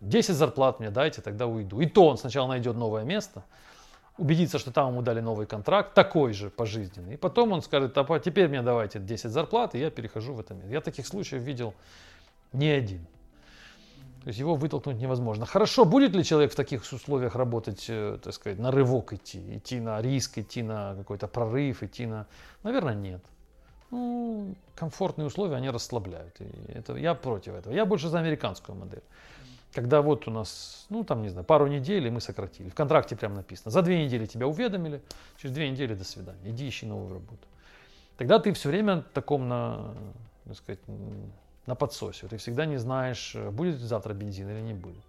[0.00, 1.80] 10 зарплат мне дайте, тогда уйду.
[1.80, 3.44] И то он сначала найдет новое место,
[4.18, 7.14] убедиться, что там ему дали новый контракт, такой же пожизненный.
[7.14, 10.54] И потом он скажет, а теперь мне давайте 10 зарплат, и я перехожу в это
[10.54, 10.70] место.
[10.70, 11.74] Я таких случаев видел
[12.52, 13.06] не один.
[14.24, 15.46] То есть его вытолкнуть невозможно.
[15.46, 19.80] Хорошо, будет ли человек в таких условиях работать, э, так сказать, на рывок идти, идти
[19.80, 22.26] на риск, идти на какой-то прорыв, идти на...
[22.62, 23.22] Наверное, нет.
[23.90, 26.40] Ну, комфортные условия, они расслабляют.
[26.40, 27.72] И это, я против этого.
[27.72, 29.02] Я больше за американскую модель.
[29.72, 32.70] Когда вот у нас, ну там, не знаю, пару недель, и мы сократили.
[32.70, 33.70] В контракте прям написано.
[33.70, 35.02] За две недели тебя уведомили,
[35.36, 36.40] через две недели до свидания.
[36.44, 37.46] Иди ищи новую работу.
[38.16, 39.94] Тогда ты все время таком на,
[40.44, 40.80] так сказать,
[41.66, 42.26] на подсосе.
[42.26, 45.04] Ты всегда не знаешь, будет завтра бензин или не будет.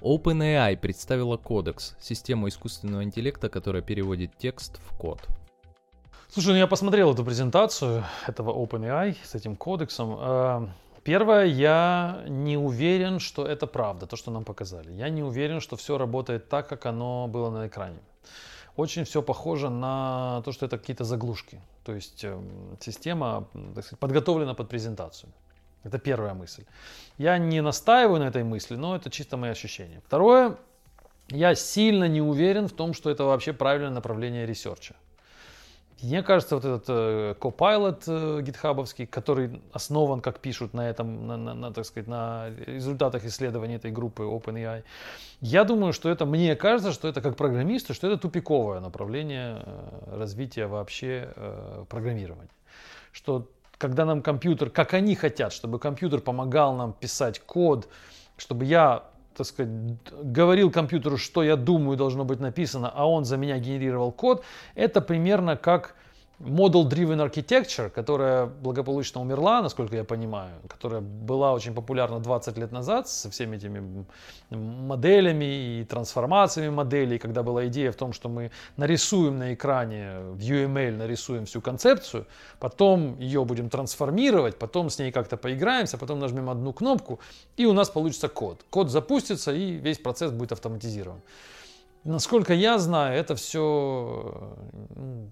[0.00, 5.26] OpenAI представила кодекс, систему искусственного интеллекта, которая переводит текст в код.
[6.28, 10.70] Слушай, ну я посмотрел эту презентацию этого OpenAI с этим кодексом.
[11.06, 14.90] Первое, я не уверен, что это правда, то, что нам показали.
[14.90, 17.98] Я не уверен, что все работает так, как оно было на экране.
[18.76, 21.60] Очень все похоже на то, что это какие-то заглушки.
[21.84, 22.36] То есть э,
[22.80, 25.30] система так сказать, подготовлена под презентацию.
[25.84, 26.64] Это первая мысль.
[27.18, 30.00] Я не настаиваю на этой мысли, но это чисто мои ощущения.
[30.06, 30.56] Второе,
[31.28, 34.96] я сильно не уверен в том, что это вообще правильное направление research а.
[36.02, 41.26] Мне кажется, вот этот э, Copilot э, GitHub овский, который основан, как пишут на этом,
[41.26, 44.84] на, на, на, так сказать, на результатах исследований этой группы OpenAI,
[45.40, 50.18] я думаю, что это, мне кажется, что это как программисту, что это тупиковое направление э,
[50.18, 52.50] развития вообще э, программирования.
[53.12, 57.88] Что когда нам компьютер, как они хотят, чтобы компьютер помогал нам писать код,
[58.36, 59.04] чтобы я
[59.36, 59.70] так сказать,
[60.22, 64.44] говорил компьютеру, что я думаю должно быть написано, а он за меня генерировал код,
[64.74, 65.94] это примерно как
[66.38, 73.08] Model-driven architecture, которая благополучно умерла, насколько я понимаю, которая была очень популярна 20 лет назад
[73.08, 74.04] со всеми этими
[74.50, 80.38] моделями и трансформациями моделей, когда была идея в том, что мы нарисуем на экране в
[80.38, 82.26] UML, нарисуем всю концепцию,
[82.58, 87.18] потом ее будем трансформировать, потом с ней как-то поиграемся, потом нажмем одну кнопку,
[87.56, 88.62] и у нас получится код.
[88.68, 91.22] Код запустится, и весь процесс будет автоматизирован.
[92.06, 94.54] Насколько я знаю, это все,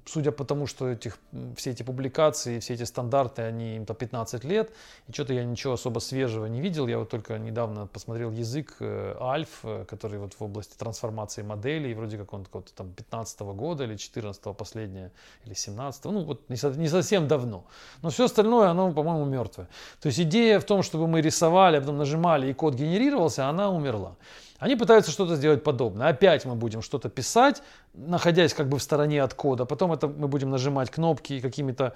[0.06, 1.18] судя по тому, что этих,
[1.56, 4.72] все эти публикации, все эти стандарты, они им-то 15 лет,
[5.06, 6.88] и что-то я ничего особо свежего не видел.
[6.88, 11.94] Я вот только недавно посмотрел язык э, Альф, э, который вот в области трансформации моделей,
[11.94, 15.12] вроде как он какого-то там 15 -го года или 14 -го последнее,
[15.46, 17.64] или 17 -го, ну вот не, не совсем давно.
[18.02, 19.68] Но все остальное, оно, по-моему, мертвое.
[20.00, 23.70] То есть идея в том, чтобы мы рисовали, а потом нажимали, и код генерировался, она
[23.70, 24.16] умерла.
[24.64, 26.08] Они пытаются что-то сделать подобное.
[26.08, 29.66] Опять мы будем что-то писать, находясь как бы в стороне от кода.
[29.66, 31.92] Потом это мы будем нажимать кнопки и какими-то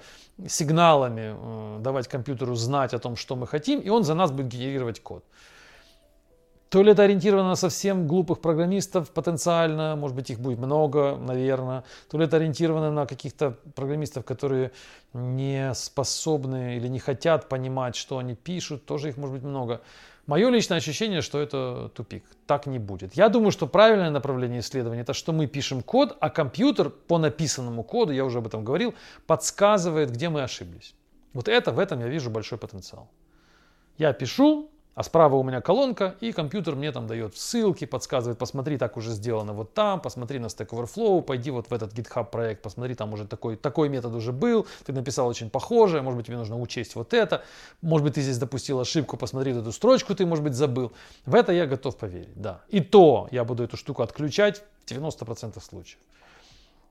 [0.47, 4.49] сигналами э, давать компьютеру знать о том, что мы хотим, и он за нас будет
[4.49, 5.23] генерировать код.
[6.69, 11.83] То ли это ориентировано на совсем глупых программистов потенциально, может быть их будет много, наверное.
[12.11, 14.71] То ли это ориентировано на каких-то программистов, которые
[15.13, 19.81] не способны или не хотят понимать, что они пишут, тоже их может быть много.
[20.29, 22.23] Мое личное ощущение, что это тупик.
[22.45, 23.15] Так не будет.
[23.15, 27.83] Я думаю, что правильное направление исследования это что мы пишем код, а компьютер по написанному
[27.83, 28.93] коду, я уже об этом говорил,
[29.25, 30.93] подсказывает, где мы ошиблись.
[31.33, 33.09] Вот это, в этом я вижу большой потенциал.
[33.97, 38.77] Я пишу, а справа у меня колонка, и компьютер мне там дает ссылки, подсказывает, посмотри,
[38.77, 42.61] так уже сделано вот там, посмотри на Stack Overflow, пойди вот в этот GitHub проект,
[42.61, 46.35] посмотри, там уже такой, такой метод уже был, ты написал очень похожее, может быть, тебе
[46.35, 47.45] нужно учесть вот это,
[47.81, 50.91] может быть, ты здесь допустил ошибку, посмотри эту строчку, ты, может быть, забыл.
[51.25, 52.59] В это я готов поверить, да.
[52.67, 55.99] И то я буду эту штуку отключать в 90% случаев.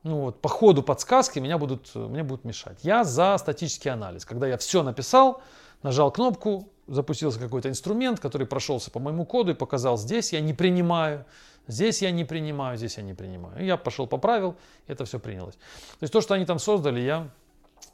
[0.02, 2.78] Ну вот, по ходу подсказки меня будут, мне будут мешать.
[2.84, 4.24] Я за статический анализ.
[4.24, 5.42] Когда я все написал,
[5.82, 10.55] нажал кнопку, запустился какой-то инструмент, который прошелся по моему коду и показал, здесь я не
[10.55, 11.24] принимаю,
[11.66, 13.62] здесь я не принимаю, здесь я не принимаю.
[13.62, 15.55] И я пошел поправил, это все принялось.
[15.55, 17.29] То есть то, что они там создали, я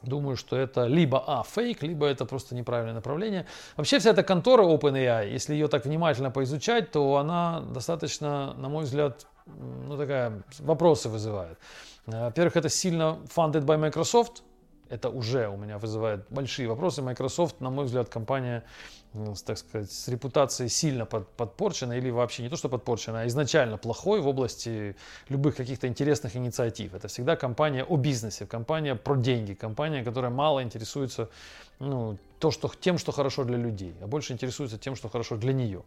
[0.01, 3.45] думаю, что это либо а, фейк, либо это просто неправильное направление.
[3.75, 8.83] Вообще вся эта контора OpenAI, если ее так внимательно поизучать, то она достаточно, на мой
[8.83, 11.57] взгляд, ну такая, вопросы вызывает.
[12.05, 14.43] Во-первых, это сильно funded by Microsoft,
[14.89, 17.01] это уже у меня вызывает большие вопросы.
[17.01, 18.63] Microsoft, на мой взгляд, компания,
[19.45, 23.77] так сказать, с репутацией сильно под, подпорчена или вообще не то, что подпорчена, а изначально
[23.77, 24.95] плохой в области
[25.29, 26.93] любых каких-то интересных инициатив.
[26.93, 31.29] Это всегда компания о бизнесе, компания про деньги, компания, которая мало интересуется
[31.79, 35.53] ну, то, что, тем, что хорошо для людей, а больше интересуется тем, что хорошо для
[35.53, 35.83] нее.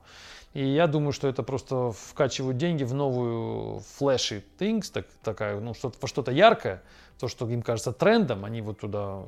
[0.54, 5.74] И я думаю, что это просто вкачивают деньги в новую flashy things, так, такая, ну,
[5.74, 6.82] что-то, во что-то яркое,
[7.18, 9.22] то, что им кажется трендом, они вот туда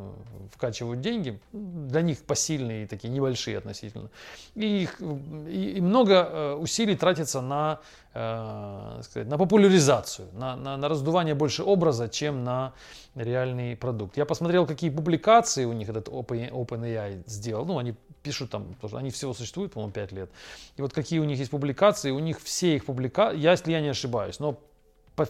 [0.52, 4.10] вкачивают деньги, для них посильные, такие небольшие относительно.
[4.54, 7.80] И, их, и, и много э, усилий тратится на,
[8.14, 12.72] э, сказать, на популяризацию, на, на, на раздувание больше образа, чем на
[13.16, 14.16] реальный продукт.
[14.16, 17.64] Я посмотрел, какие публикации у них этот OpenAI сделал.
[17.66, 20.30] Ну, они пишут там, что они всего существуют, по-моему, 5 лет.
[20.76, 23.88] И вот какие у них есть публикации, у них все их публикации, если я не
[23.88, 24.58] ошибаюсь, но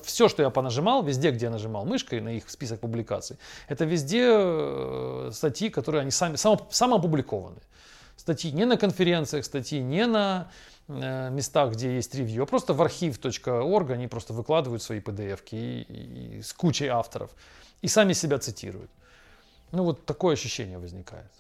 [0.03, 4.29] все, что я понажимал, везде, где я нажимал мышкой на их список публикаций, это везде
[4.29, 7.61] э, статьи, которые они сами, само, самоопубликованы.
[8.17, 10.51] Статьи не на конференциях, статьи не на
[10.89, 15.83] э, местах, где есть ревью, а просто в arxiv.org они просто выкладывают свои pdf и,
[15.83, 17.31] и, с кучей авторов
[17.83, 18.91] и сами себя цитируют.
[19.73, 21.31] Ну вот такое ощущение возникает.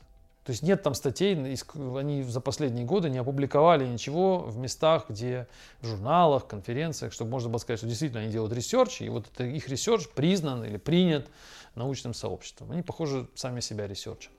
[0.50, 5.46] То есть нет там статей, они за последние годы не опубликовали ничего в местах, где
[5.80, 9.44] в журналах, конференциях, чтобы можно было сказать, что действительно они делают research, и вот это
[9.44, 11.28] их research признан или принят
[11.76, 12.72] научным сообществом.
[12.72, 14.32] Они, похоже, сами себя research ат.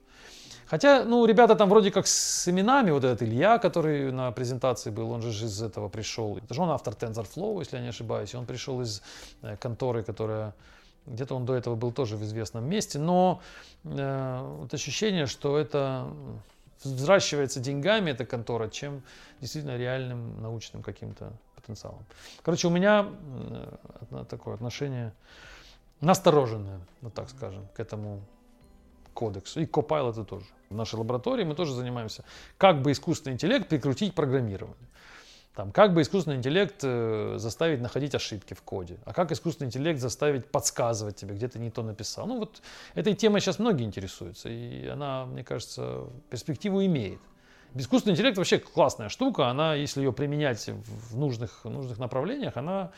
[0.66, 5.12] Хотя, ну, ребята там вроде как с именами, вот этот Илья, который на презентации был,
[5.12, 6.36] он же из этого пришел.
[6.36, 9.00] Это же он автор TensorFlow, если я не ошибаюсь, и он пришел из
[9.40, 10.52] э, конторы, которая
[11.06, 13.40] где-то он до этого был тоже в известном месте, но
[13.84, 16.08] э, вот ощущение, что это
[16.84, 19.02] взращивается деньгами эта контора, чем
[19.40, 22.04] действительно реальным научным каким-то потенциалом.
[22.42, 23.06] Короче, у меня
[24.10, 25.12] э, такое отношение
[26.00, 28.22] настороженное, вот так скажем, к этому
[29.14, 29.60] кодексу.
[29.60, 30.46] И Copilot тоже.
[30.70, 32.24] В нашей лаборатории мы тоже занимаемся,
[32.58, 34.76] как бы искусственный интеллект прикрутить к программированию.
[35.54, 40.00] Там, как бы искусственный интеллект э, заставить находить ошибки в коде, а как искусственный интеллект
[40.00, 42.26] заставить подсказывать тебе, где ты не то написал.
[42.26, 42.62] Ну вот
[42.94, 47.20] этой темой сейчас многие интересуются, и она, мне кажется, перспективу имеет.
[47.74, 52.92] Искусственный интеллект вообще классная штука, она, если ее применять в нужных, нужных направлениях, она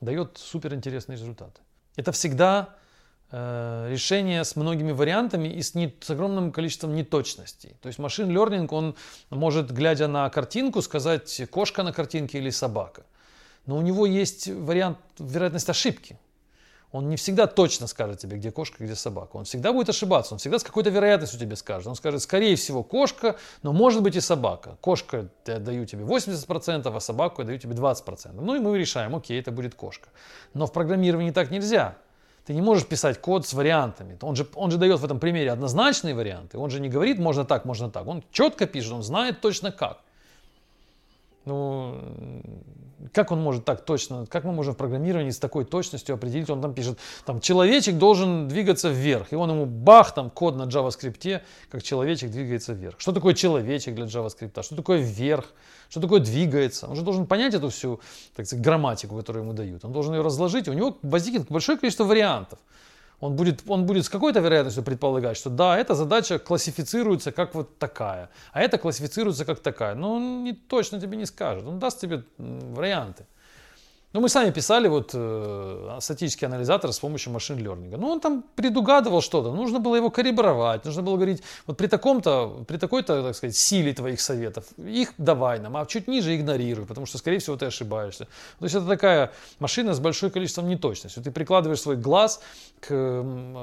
[0.00, 1.60] дает суперинтересные результаты.
[1.96, 2.76] Это всегда
[3.30, 7.76] решение с многими вариантами и с, не, с огромным количеством неточностей.
[7.82, 8.94] То есть машин learning, он
[9.28, 13.04] может, глядя на картинку, сказать кошка на картинке или собака.
[13.66, 16.18] Но у него есть вариант, вероятность ошибки.
[16.90, 19.36] Он не всегда точно скажет тебе, где кошка, где собака.
[19.36, 20.32] Он всегда будет ошибаться.
[20.32, 21.86] Он всегда с какой-то вероятностью тебе скажет.
[21.86, 24.78] Он скажет, скорее всего, кошка, но может быть и собака.
[24.80, 28.32] Кошка я даю тебе 80%, а собаку я даю тебе 20%.
[28.32, 30.08] Ну и мы решаем, окей, это будет кошка.
[30.54, 31.98] Но в программировании так нельзя.
[32.48, 34.16] Ты не можешь писать код с вариантами.
[34.22, 36.56] Он же, он же дает в этом примере однозначные варианты.
[36.56, 38.06] Он же не говорит, можно так, можно так.
[38.06, 40.00] Он четко пишет, он знает точно как.
[41.44, 42.00] Ну,
[43.12, 46.60] как он может так точно, как мы можем в программировании с такой точностью определить, он
[46.60, 51.42] там пишет, там человечек должен двигаться вверх, и он ему бах, там код на JavaScript,
[51.70, 52.96] как человечек двигается вверх.
[52.98, 55.46] Что такое человечек для JavaScript, что такое вверх,
[55.88, 56.86] что такое двигается.
[56.86, 58.00] Он же должен понять эту всю,
[58.34, 59.84] так сказать, грамматику, которую ему дают.
[59.84, 62.58] Он должен ее разложить, у него возникнет большое количество вариантов.
[63.20, 67.78] Он будет, он будет с какой-то вероятностью предполагать, что да, эта задача классифицируется как вот
[67.78, 69.94] такая, а эта классифицируется как такая.
[69.94, 73.26] Но он не точно тебе не скажет, он даст тебе варианты.
[74.14, 77.98] Ну, мы сами писали вот э, статический анализатор с помощью машин лернинга.
[77.98, 82.64] Ну, он там предугадывал что-то, нужно было его калибровать, нужно было говорить, вот при таком-то,
[82.66, 87.04] при такой-то, так сказать, силе твоих советов, их давай нам, а чуть ниже игнорируй, потому
[87.06, 88.24] что, скорее всего, ты ошибаешься.
[88.58, 91.22] То есть это такая машина с большой количеством неточностей.
[91.22, 92.40] Ты прикладываешь свой глаз
[92.80, 92.90] к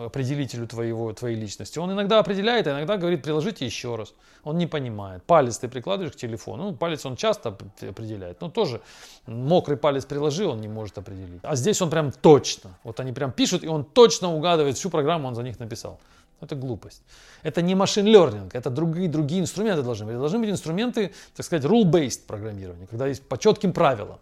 [0.05, 1.79] определителю твоего, твоей личности.
[1.79, 4.13] Он иногда определяет, а иногда говорит, приложите еще раз.
[4.43, 5.23] Он не понимает.
[5.23, 8.79] Палец ты прикладываешь к телефону, ну, палец он часто определяет, но тоже
[9.25, 11.39] мокрый палец приложил положи, он не может определить.
[11.43, 12.71] А здесь он прям точно.
[12.83, 15.99] Вот они прям пишут, и он точно угадывает всю программу, он за них написал.
[16.41, 17.01] Это глупость.
[17.43, 20.15] Это не машин learning, это другие, другие инструменты должны быть.
[20.15, 24.17] Должны быть инструменты, так сказать, rule-based программирования, когда есть по четким правилам.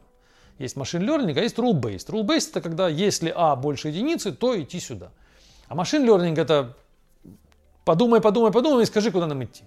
[0.59, 2.09] Есть машин learning, а есть rule-based.
[2.09, 5.09] Rule-based это когда если А больше единицы, то идти сюда.
[5.67, 6.75] А машин learning это
[7.83, 9.63] подумай, подумай, подумай и скажи, куда нам идти.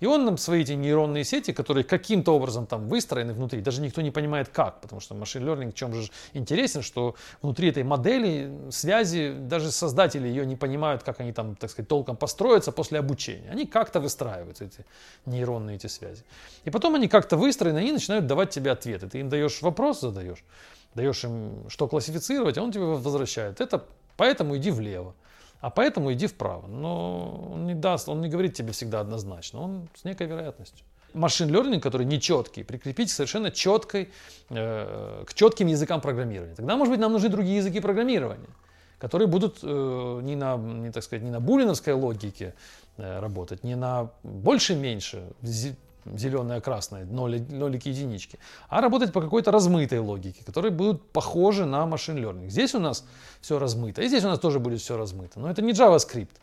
[0.00, 4.02] И он нам свои эти нейронные сети, которые каким-то образом там выстроены внутри, даже никто
[4.02, 8.52] не понимает как, потому что машин learning в чем же интересен, что внутри этой модели
[8.70, 13.50] связи даже создатели ее не понимают, как они там, так сказать, толком построятся после обучения.
[13.50, 14.84] Они как-то выстраиваются, эти
[15.24, 16.24] нейронные эти связи.
[16.64, 19.08] И потом они как-то выстроены, они начинают давать тебе ответы.
[19.08, 20.44] Ты им даешь вопрос, задаешь,
[20.94, 23.60] даешь им, что классифицировать, а он тебе возвращает.
[23.60, 23.84] Это
[24.16, 25.14] поэтому иди влево.
[25.60, 26.66] А поэтому иди вправо.
[26.66, 30.84] Но он не даст, он не говорит тебе всегда однозначно, он с некой вероятностью.
[31.14, 34.10] Машин learning, который нечеткий, прикрепить совершенно четкой,
[34.50, 36.54] э, к четким языкам программирования.
[36.54, 38.48] Тогда, может быть, нам нужны другие языки программирования,
[38.98, 42.54] которые будут э, не на, не, так сказать, не на булиновской логике
[42.98, 45.22] э, работать, не на больше-меньше,
[46.14, 48.38] зеленое, красное, ноли, нолики, единички,
[48.68, 52.48] а работать по какой-то размытой логике, которые будут похожи на machine learning.
[52.48, 53.04] Здесь у нас
[53.40, 55.40] все размыто, и здесь у нас тоже будет все размыто.
[55.40, 56.36] Но это не JavaScript,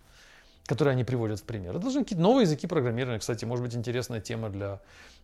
[0.65, 1.71] который они приводят в пример.
[1.71, 3.19] Это должны какие-то новые языки программирования.
[3.19, 4.79] Кстати, может быть интересная тема для,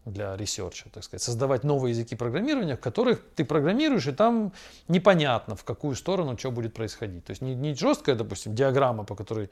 [0.06, 1.22] для research а, так сказать.
[1.22, 4.52] Создавать новые языки программирования, в которых ты программируешь, и там
[4.90, 7.24] непонятно, в какую сторону что будет происходить.
[7.24, 9.50] То есть не, не жесткая, допустим, диаграмма, по которой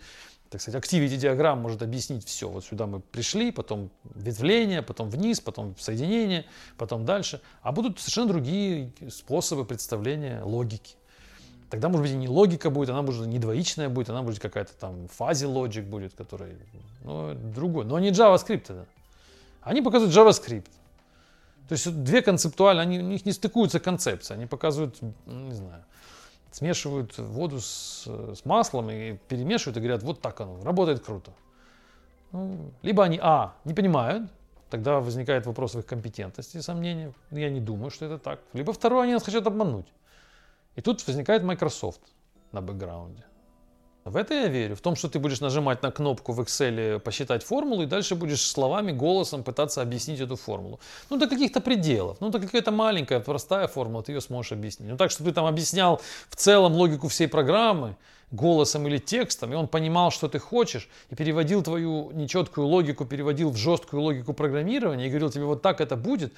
[0.49, 2.49] так сказать, activity диаграмм может объяснить все.
[2.49, 6.45] Вот сюда мы пришли, потом ветвление, потом вниз, потом соединение,
[6.77, 7.41] потом дальше.
[7.61, 10.96] А будут совершенно другие способы представления логики.
[11.69, 14.73] Тогда, может быть, и не логика будет, она может не двоичная будет, она будет какая-то
[14.73, 16.55] там фази логик будет, который,
[17.03, 17.83] ну, другой.
[17.85, 18.85] Но не JavaScript это.
[19.61, 20.69] Они показывают JavaScript.
[21.67, 24.33] То есть две концептуально, они, у них не стыкуются концепции.
[24.33, 25.83] Они показывают, не знаю,
[26.51, 31.31] смешивают воду с, с маслом и перемешивают и говорят, вот так оно, работает круто.
[32.31, 34.29] Ну, либо они, а, не понимают,
[34.69, 38.39] тогда возникает вопрос в их компетентности, сомнения, я не думаю, что это так.
[38.53, 39.87] Либо второе, они нас хотят обмануть.
[40.77, 41.99] И тут возникает Microsoft
[42.51, 43.25] на бэкграунде.
[44.05, 44.75] В это я верю.
[44.75, 48.41] В том, что ты будешь нажимать на кнопку в Excel посчитать формулу, и дальше будешь
[48.41, 50.79] словами, голосом пытаться объяснить эту формулу.
[51.09, 52.21] Ну, до каких-то пределов.
[52.21, 54.89] Ну, это какая-то маленькая, простая формула, ты ее сможешь объяснить.
[54.89, 57.97] Ну, так, что ты там объяснял в целом логику всей программы,
[58.31, 63.49] голосом или текстом, и он понимал, что ты хочешь, и переводил твою нечеткую логику, переводил
[63.49, 66.33] в жесткую логику программирования, и говорил тебе, вот так это будет,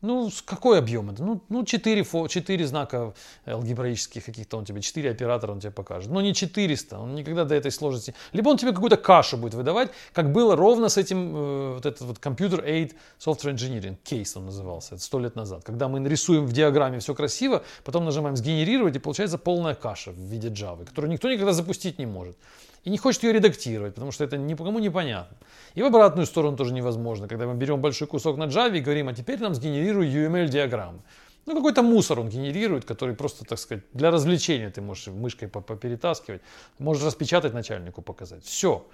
[0.00, 1.24] ну, какой объем это?
[1.24, 3.14] Ну, ну 4, 4 знака
[3.46, 6.10] алгебраических каких-то он тебе, 4 оператора он тебе покажет.
[6.10, 8.14] Но не 400, он никогда до этой сложности.
[8.32, 12.02] Либо он тебе какую-то кашу будет выдавать, как было ровно с этим, э, вот этот
[12.02, 15.64] вот Computer Aid Software Engineering, кейс он назывался, это сто лет назад.
[15.64, 20.18] Когда мы нарисуем в диаграмме все красиво, потом нажимаем сгенерировать, и получается полная каша в
[20.18, 22.36] виде Java, которую никто никогда запустить не может
[22.84, 25.36] и не хочет ее редактировать, потому что это никому непонятно.
[25.74, 29.08] И в обратную сторону тоже невозможно, когда мы берем большой кусок на Java и говорим,
[29.08, 31.02] а теперь нам сгенерируй UML-диаграмму.
[31.46, 36.42] Ну, какой-то мусор он генерирует, который просто, так сказать, для развлечения ты можешь мышкой поперетаскивать,
[36.78, 38.44] можешь распечатать начальнику, показать.
[38.44, 38.86] Все.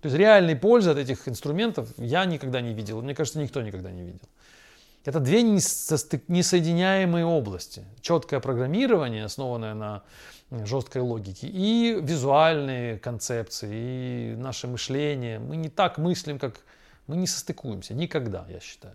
[0.00, 3.02] То есть реальной пользы от этих инструментов я никогда не видел.
[3.02, 4.28] Мне кажется, никто никогда не видел.
[5.04, 7.84] Это две несоединяемые области.
[8.00, 10.02] Четкое программирование, основанное на
[10.50, 15.38] жесткой логике, и визуальные концепции, и наше мышление.
[15.38, 16.60] Мы не так мыслим, как
[17.06, 18.94] мы не состыкуемся никогда, я считаю.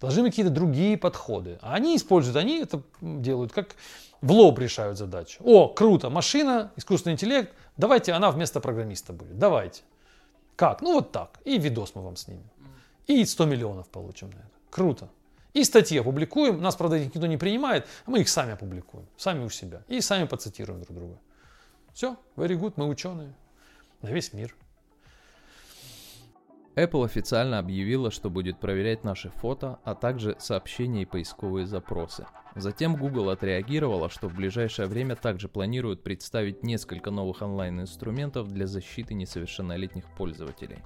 [0.00, 1.58] Должны быть какие-то другие подходы.
[1.62, 3.76] А они используют, они это делают как
[4.20, 5.42] в лоб решают задачу.
[5.44, 9.82] О, круто, машина, искусственный интеллект, давайте она вместо программиста будет, давайте.
[10.56, 10.82] Как?
[10.82, 11.40] Ну вот так.
[11.44, 12.48] И видос мы вам снимем.
[13.06, 14.50] И 100 миллионов получим на это.
[14.70, 15.08] Круто.
[15.54, 16.60] И статьи опубликуем.
[16.60, 19.06] Нас, правда, никто не принимает, а мы их сами опубликуем.
[19.16, 19.82] Сами у себя.
[19.88, 21.18] И сами поцитируем друг друга.
[21.92, 23.32] Все, very good, мы ученые.
[24.02, 24.54] На весь мир.
[26.74, 32.26] Apple официально объявила, что будет проверять наши фото, а также сообщения и поисковые запросы.
[32.56, 39.14] Затем Google отреагировала, что в ближайшее время также планирует представить несколько новых онлайн-инструментов для защиты
[39.14, 40.82] несовершеннолетних пользователей.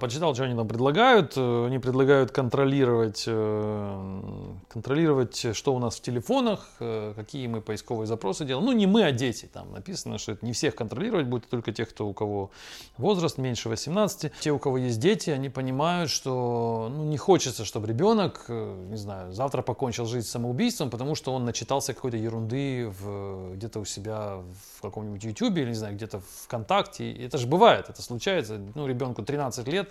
[0.00, 1.34] Почитал, что они там предлагают.
[1.36, 8.08] Э, они предлагают контролировать, э, контролировать, что у нас в телефонах, э, какие мы поисковые
[8.08, 8.66] запросы делаем.
[8.66, 9.48] Ну, не мы, а дети.
[9.52, 12.50] Там написано, что это не всех контролировать будет, только тех, кто у кого
[12.98, 14.32] возраст меньше 18.
[14.40, 19.32] Те, у кого есть дети, они понимают, что ну, не хочется, чтобы ребенок, не знаю,
[19.32, 24.38] завтра покончил жизнь самоубийством, потому что он начитался какой-то ерунды в, где-то у себя
[24.78, 27.12] в каком-нибудь YouTube или, не знаю, где-то ВКонтакте.
[27.12, 28.60] Это же бывает, это случается.
[28.74, 29.83] Ну, ребенку 13 лет,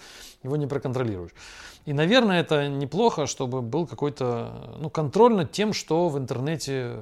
[0.44, 1.32] его не проконтролируешь.
[1.86, 7.00] И, наверное, это неплохо, чтобы был какой-то ну, контроль над тем, что в интернете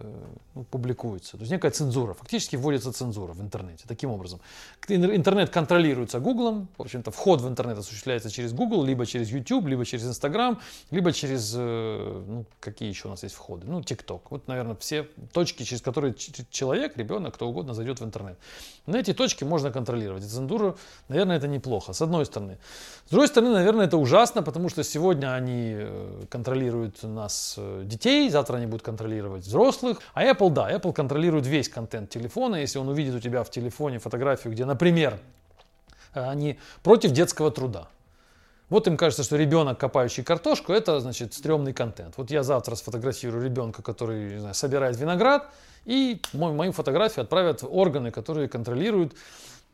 [0.56, 1.34] ну, публикуется.
[1.34, 2.14] То есть некая цензура.
[2.14, 3.86] Фактически вводится цензура в интернете.
[3.88, 4.40] Таким образом.
[4.88, 6.68] Интернет контролируется Гуглом.
[6.78, 11.14] В общем-то, вход в интернет осуществляется через Google, либо через YouTube, либо через Instagram, либо
[11.14, 13.68] через, э, ну, какие еще у нас есть входы?
[13.68, 14.22] Ну, TikTok.
[14.32, 16.16] Вот, наверное, все точки, через которые
[16.50, 18.40] человек, ребенок, кто угодно зайдет в интернет.
[18.88, 20.24] На эти точки можно контролировать.
[20.24, 20.76] И цензуру,
[21.08, 22.58] наверное, это неплохо, с одной стороны.
[23.08, 28.30] С другой стороны, наверное, это ужасно, потому что сегодня они э, контролируют нас, э, детей,
[28.30, 30.00] завтра они будут контролировать взрослых.
[30.14, 32.56] А Apple, да, Apple контролирует весь контент телефона.
[32.56, 35.20] Если он увидит у тебя в телефоне фотографию, где, например,
[36.14, 37.88] они против детского труда.
[38.70, 42.14] Вот им кажется, что ребенок, копающий картошку, это, значит, стрёмный контент.
[42.16, 45.50] Вот я завтра сфотографирую ребенка, который, не знаю, собирает виноград,
[45.84, 49.14] и мою, мою фотографию отправят в органы, которые контролируют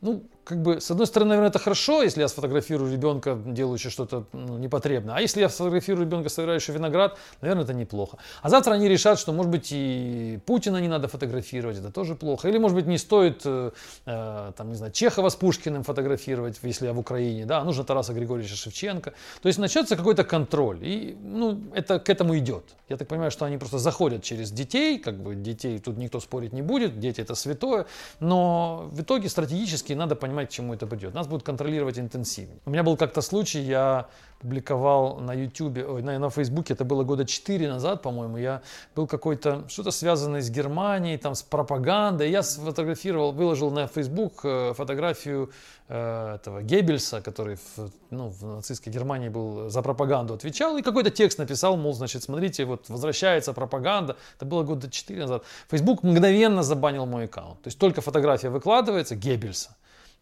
[0.00, 4.24] ну, как бы, с одной стороны, наверное, это хорошо, если я сфотографирую ребенка, делающего что-то
[4.32, 5.14] ну, непотребное.
[5.14, 8.16] А если я сфотографирую ребенка, собирающего виноград, наверное, это неплохо.
[8.40, 12.48] А завтра они решат, что, может быть, и Путина не надо фотографировать, это тоже плохо.
[12.48, 13.72] Или, может быть, не стоит, э,
[14.06, 17.84] э, там, не знаю, Чехова с Пушкиным фотографировать, если я в Украине, да, а нужно
[17.84, 19.12] Тараса Григорьевича Шевченко.
[19.42, 22.64] То есть начнется какой-то контроль, и, ну, это к этому идет.
[22.88, 26.54] Я так понимаю, что они просто заходят через детей, как бы детей тут никто спорить
[26.54, 27.84] не будет, дети это святое,
[28.20, 31.14] но в итоге стратегически надо понимать, понимать, к чему это придет.
[31.14, 32.58] Нас будут контролировать интенсивнее.
[32.66, 34.06] У меня был как-то случай, я
[34.40, 38.60] публиковал на YouTube, ой, на, на Facebook, это было года 4 назад, по-моему, я
[38.94, 42.30] был какой-то, что-то связанное с Германией, там, с пропагандой.
[42.30, 45.50] Я сфотографировал, выложил на Facebook э, фотографию
[45.88, 51.10] э, этого Геббельса, который в, ну, в нацистской Германии был за пропаганду отвечал, и какой-то
[51.10, 54.16] текст написал, мол, значит, смотрите, вот возвращается пропаганда.
[54.36, 55.42] Это было года 4 назад.
[55.68, 57.62] Facebook мгновенно забанил мой аккаунт.
[57.62, 59.70] То есть только фотография выкладывается Геббельса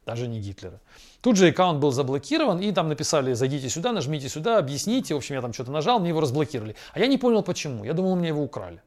[0.07, 0.81] даже не Гитлера.
[1.21, 5.15] Тут же аккаунт был заблокирован, и там написали, зайдите сюда, нажмите сюда, объясните.
[5.15, 6.77] В общем, я там что-то нажал, мне его разблокировали.
[6.93, 7.85] А я не понял, почему.
[7.85, 8.81] Я думал, меня его украли.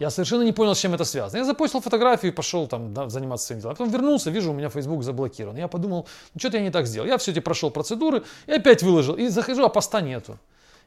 [0.00, 1.38] Я совершенно не понял, с чем это связано.
[1.38, 3.72] Я запостил фотографию и пошел там да, заниматься своим делом.
[3.72, 5.56] А потом вернулся, вижу, у меня Facebook заблокирован.
[5.56, 7.06] Я подумал, ну что-то я не так сделал.
[7.06, 9.14] Я все эти прошел процедуры и опять выложил.
[9.14, 10.38] И захожу, а поста нету.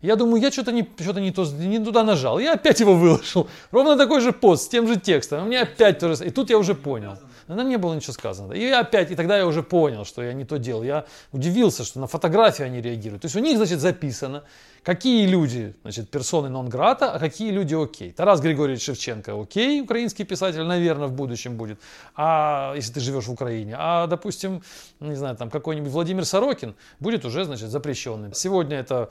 [0.01, 2.39] Я думаю, я что-то не, что не, то, не туда нажал.
[2.39, 3.47] Я опять его выложил.
[3.71, 5.43] Ровно такой же пост, с тем же текстом.
[5.43, 7.17] У меня опять то же И тут я уже понял.
[7.49, 8.53] Но нам не было ничего сказано.
[8.53, 10.83] И опять, и тогда я уже понял, что я не то делал.
[10.83, 13.23] Я удивился, что на фотографии они реагируют.
[13.23, 14.43] То есть у них, значит, записано,
[14.83, 18.11] какие люди, значит, персоны нон-грата, а какие люди окей.
[18.11, 21.79] Тарас Григорьевич Шевченко окей, украинский писатель, наверное, в будущем будет.
[22.15, 23.75] А если ты живешь в Украине.
[23.79, 24.61] А, допустим,
[24.99, 28.31] не знаю, там какой-нибудь Владимир Сорокин будет уже, значит, запрещенным.
[28.35, 29.09] Сегодня это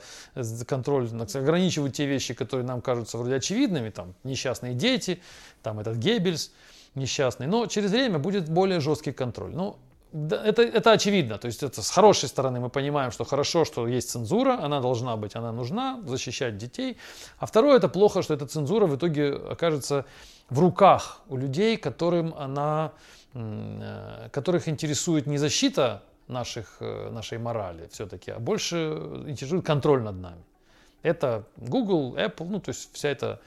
[0.65, 5.19] контроль, ограничивают те вещи, которые нам кажутся вроде очевидными, там, несчастные дети,
[5.61, 6.53] там, этот Геббельс
[6.95, 7.47] несчастный.
[7.47, 9.51] Но через время будет более жесткий контроль.
[9.55, 9.77] Ну,
[10.13, 11.37] это, это очевидно.
[11.37, 15.15] То есть это с хорошей стороны мы понимаем, что хорошо, что есть цензура, она должна
[15.15, 16.97] быть, она нужна, защищать детей.
[17.37, 20.05] А второе, это плохо, что эта цензура в итоге окажется
[20.49, 22.91] в руках у людей, которым она,
[23.33, 28.75] э, которых интересует не защита наших, э, нашей морали все-таки, а больше
[29.27, 30.43] интересует контроль над нами.
[31.03, 33.39] Это Google, Apple, ну то есть вся эта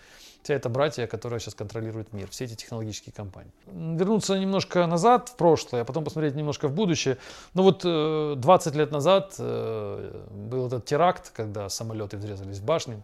[0.43, 3.53] вся эта братья, которая сейчас контролирует мир, все эти технологические компании.
[3.67, 7.19] Вернуться немножко назад, в прошлое, а потом посмотреть немножко в будущее.
[7.55, 13.03] Ну вот 20 э, лет назад э, был этот теракт, когда самолеты врезались в башни.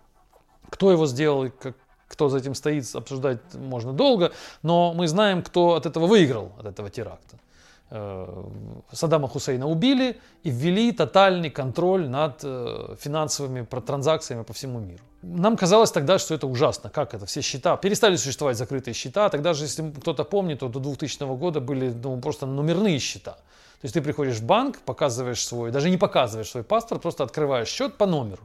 [0.70, 1.76] Кто его сделал как,
[2.08, 4.32] кто за этим стоит, обсуждать можно долго,
[4.62, 7.36] но мы знаем, кто от этого выиграл, от этого теракта.
[7.90, 8.44] Э,
[8.92, 12.40] Саддама Хусейна убили и ввели тотальный контроль над
[13.00, 15.04] финансовыми транзакциями по всему миру.
[15.22, 16.90] Нам казалось тогда, что это ужасно.
[16.90, 17.26] Как это?
[17.26, 17.76] Все счета.
[17.76, 19.28] Перестали существовать закрытые счета.
[19.28, 23.32] Тогда же, если кто-то помнит, то до 2000 года были ну, просто номерные счета.
[23.32, 27.68] То есть ты приходишь в банк, показываешь свой, даже не показываешь свой паспорт, просто открываешь
[27.68, 28.42] счет по номеру.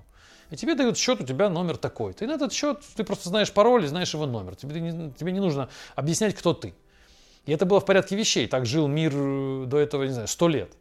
[0.49, 2.13] И тебе дают счет, у тебя номер такой.
[2.13, 4.55] Ты на этот счет, ты просто знаешь пароль и знаешь его номер.
[4.55, 6.75] Тебе не, тебе не нужно объяснять, кто ты.
[7.45, 8.47] И это было в порядке вещей.
[8.47, 10.71] Так жил мир э, до этого, не знаю, сто лет.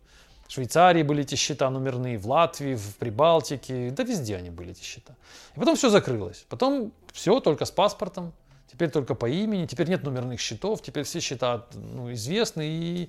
[0.53, 5.15] Швейцарии были эти счета номерные, в Латвии, в Прибалтике, да везде они были эти счета.
[5.57, 6.45] И потом все закрылось.
[6.51, 8.35] Потом все только с паспортом,
[8.71, 12.67] теперь только по имени, теперь нет номерных счетов, теперь все счета ну, известны.
[12.67, 13.09] И,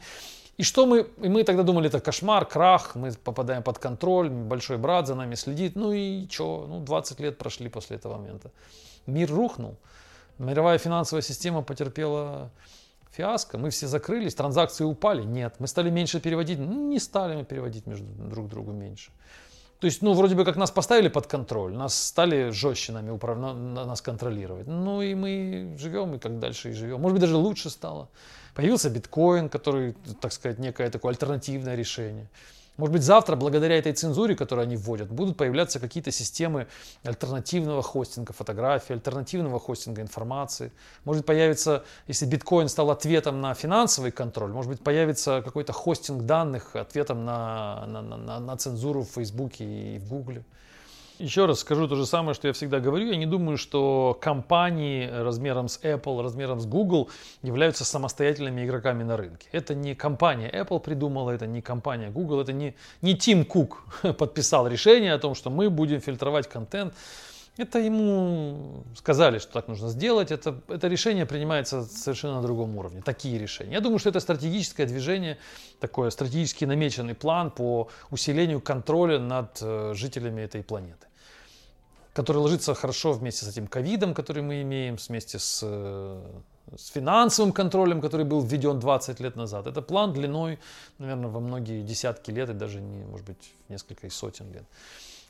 [0.55, 4.77] и что мы, и мы тогда думали, это кошмар, крах, мы попадаем под контроль, большой
[4.77, 5.75] брат за нами следит.
[5.75, 8.51] Ну и что, ну 20 лет прошли после этого момента.
[9.05, 9.75] Мир рухнул,
[10.39, 12.51] мировая финансовая система потерпела
[13.15, 15.23] фиаско, мы все закрылись, транзакции упали.
[15.23, 16.59] Нет, мы стали меньше переводить.
[16.59, 19.11] Ну, не стали мы переводить между друг другу меньше.
[19.79, 23.37] То есть, ну, вроде бы как нас поставили под контроль, нас стали жестче нами управ...
[23.37, 24.65] нас контролировать.
[24.65, 27.01] Ну, и мы живем, и как дальше и живем.
[27.01, 28.07] Может быть, даже лучше стало.
[28.55, 32.29] Появился биткоин, который, так сказать, некое такое альтернативное решение.
[32.77, 36.67] Может быть, завтра, благодаря этой цензуре, которую они вводят, будут появляться какие-то системы
[37.03, 40.71] альтернативного хостинга фотографий, альтернативного хостинга информации.
[41.05, 46.75] Может появится, если биткоин стал ответом на финансовый контроль, может быть, появится какой-то хостинг данных
[46.75, 50.43] ответом на, на, на, на цензуру в Фейсбуке и в Гугле.
[51.23, 53.09] Еще раз скажу то же самое, что я всегда говорю.
[53.09, 57.09] Я не думаю, что компании размером с Apple, размером с Google
[57.41, 59.47] являются самостоятельными игроками на рынке.
[59.53, 63.85] Это не компания Apple придумала, это не компания Google, это не, не Тим Кук
[64.17, 66.93] подписал решение о том, что мы будем фильтровать контент.
[67.55, 70.29] Это ему сказали, что так нужно сделать.
[70.29, 73.01] Это, это решение принимается совершенно на другом уровне.
[73.01, 73.71] Такие решения.
[73.71, 75.37] Я думаю, что это стратегическое движение,
[75.79, 81.07] такой стратегически намеченный план по усилению контроля над э, жителями этой планеты
[82.13, 86.21] который ложится хорошо вместе с этим ковидом, который мы имеем, вместе с, э,
[86.77, 89.67] с финансовым контролем, который был введен 20 лет назад.
[89.67, 90.59] Это план длиной,
[90.99, 94.63] наверное, во многие десятки лет и даже, не, может быть, несколько и сотен лет.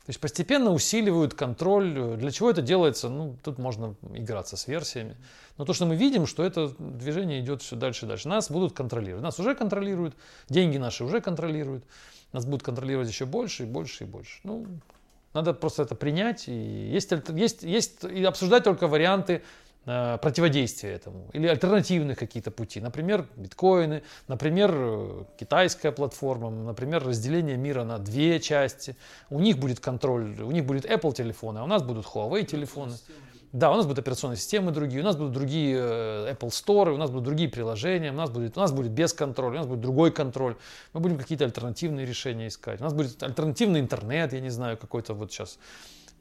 [0.04, 2.16] То есть постепенно усиливают контроль.
[2.18, 3.08] Для чего это делается?
[3.08, 5.16] Ну, тут можно играться с версиями.
[5.56, 8.28] Но то, что мы видим, что это движение идет все дальше и дальше.
[8.28, 9.22] Нас будут контролировать.
[9.22, 10.14] Нас уже контролируют,
[10.50, 11.84] деньги наши уже контролируют.
[12.32, 14.40] Нас будут контролировать еще больше и больше и больше.
[14.42, 14.66] Ну,
[15.34, 16.48] надо просто это принять.
[16.48, 19.42] И есть, есть, есть и обсуждать только варианты
[19.86, 27.58] Э, противодействия этому или альтернативных какие-то пути, например, биткоины, например, э, китайская платформа, например, разделение
[27.58, 28.96] мира на две части.
[29.28, 32.96] У них будет контроль, у них будет Apple телефоны, а у нас будут Huawei телефоны.
[33.54, 36.96] Да, у нас будут операционные системы другие, у нас будут другие э, Apple Store, у
[36.96, 39.80] нас будут другие приложения, у нас будет, у нас будет без контроля, у нас будет
[39.80, 40.56] другой контроль.
[40.92, 42.80] Мы будем какие-то альтернативные решения искать.
[42.80, 45.60] У нас будет альтернативный интернет, я не знаю, какой-то вот сейчас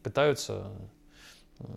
[0.03, 0.67] пытаются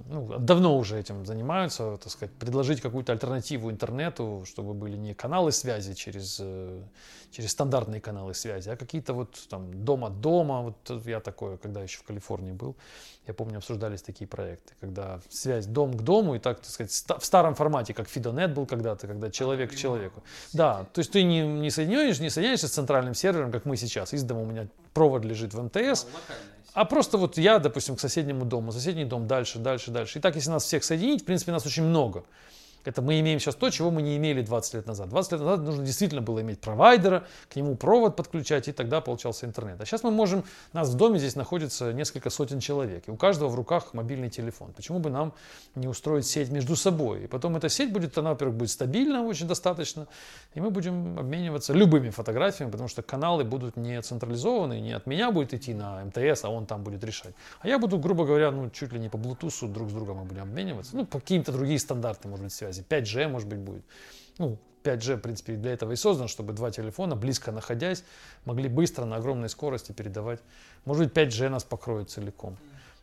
[0.09, 5.53] ну, давно уже этим занимаются, так сказать, предложить какую-то альтернативу интернету, чтобы были не каналы
[5.53, 6.83] связи через, э,
[7.31, 10.61] через стандартные каналы связи, а какие-то вот там дом от дома.
[10.63, 12.77] Вот я такое, когда еще в Калифорнии был,
[13.27, 17.25] я помню, обсуждались такие проекты, когда связь дом к дому и так, так сказать, в
[17.25, 20.23] старом формате, как Фидонет был когда-то, когда человек к человеку.
[20.53, 24.13] Да, то есть ты не, не соединяешь, не соединяешься с центральным сервером, как мы сейчас.
[24.13, 26.07] Из дома у меня провод лежит в МТС.
[26.77, 30.19] А просто вот я, допустим, к соседнему дому, соседний дом, дальше, дальше, дальше.
[30.19, 32.23] И так, если нас всех соединить, в принципе, нас очень много.
[32.87, 35.09] Это мы имеем сейчас то, чего мы не имели 20 лет назад.
[35.09, 39.45] 20 лет назад нужно действительно было иметь провайдера, к нему провод подключать, и тогда получался
[39.45, 39.81] интернет.
[39.81, 43.49] А сейчас мы можем, нас в доме здесь находится несколько сотен человек, и у каждого
[43.49, 44.73] в руках мобильный телефон.
[44.73, 45.35] Почему бы нам
[45.75, 47.25] не устроить сеть между собой?
[47.25, 50.07] И потом эта сеть будет, она, во-первых, будет стабильна очень достаточно,
[50.55, 55.33] и мы будем обмениваться любыми фотографиями, потому что каналы будут не централизованы, не от меня
[55.33, 57.35] будет идти на МТС, а он там будет решать.
[57.61, 60.25] А я буду, грубо говоря, ну, чуть ли не по Bluetooth друг с другом мы
[60.25, 62.87] будем обмениваться, ну, по каким-то другим стандартам, может быть, связи связи.
[62.89, 63.85] 5G, может быть, будет.
[64.39, 68.05] Ну, 5G, в принципе, для этого и создан, чтобы два телефона, близко находясь,
[68.45, 70.41] могли быстро на огромной скорости передавать.
[70.85, 72.57] Может быть, 5G нас покроет целиком.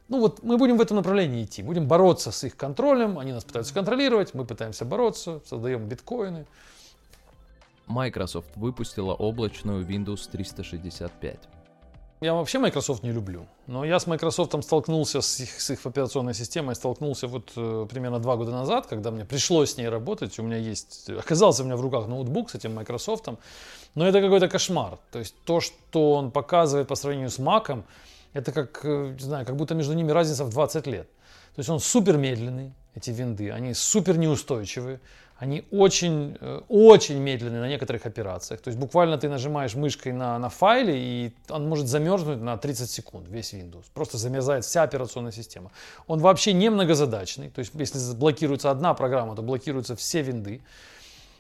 [0.10, 3.46] Ну вот мы будем в этом направлении идти, будем бороться с их контролем, они нас
[3.46, 6.46] пытаются контролировать, мы пытаемся бороться, создаем биткоины.
[7.88, 11.40] Microsoft выпустила облачную Windows 365.
[12.24, 16.34] Я вообще Microsoft не люблю, но я с Microsoft столкнулся с их, с их операционной
[16.34, 20.40] системой, столкнулся вот э, примерно два года назад, когда мне пришлось с ней работать.
[20.40, 23.28] У меня есть, оказался у меня в руках ноутбук с этим Microsoft,
[23.96, 25.00] но это какой-то кошмар.
[25.12, 27.84] То есть то, что он показывает по сравнению с Mac,
[28.32, 31.10] это как, э, не знаю, как будто между ними разница в 20 лет.
[31.56, 35.02] То есть он супер медленный, эти винды, они супер неустойчивые,
[35.44, 38.62] они очень, э, очень медленные на некоторых операциях.
[38.62, 42.90] То есть буквально ты нажимаешь мышкой на, на файле, и он может замерзнуть на 30
[42.90, 43.84] секунд, весь Windows.
[43.94, 45.72] Просто замерзает вся операционная система.
[46.08, 47.50] Он вообще не многозадачный.
[47.50, 50.62] То есть если блокируется одна программа, то блокируются все винды.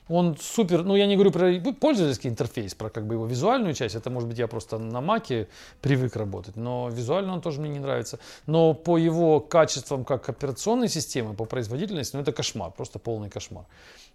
[0.10, 3.96] Он супер, ну я не говорю про пользовательский интерфейс, про как бы его визуальную часть,
[3.96, 5.48] это может быть я просто на маке
[5.82, 8.20] привык работать, но визуально он тоже мне не нравится.
[8.46, 13.66] Но по его качествам как операционной системы, по производительности, ну это кошмар, просто полный кошмар.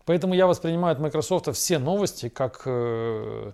[0.05, 3.53] Поэтому я воспринимаю от Microsoft все новости как э,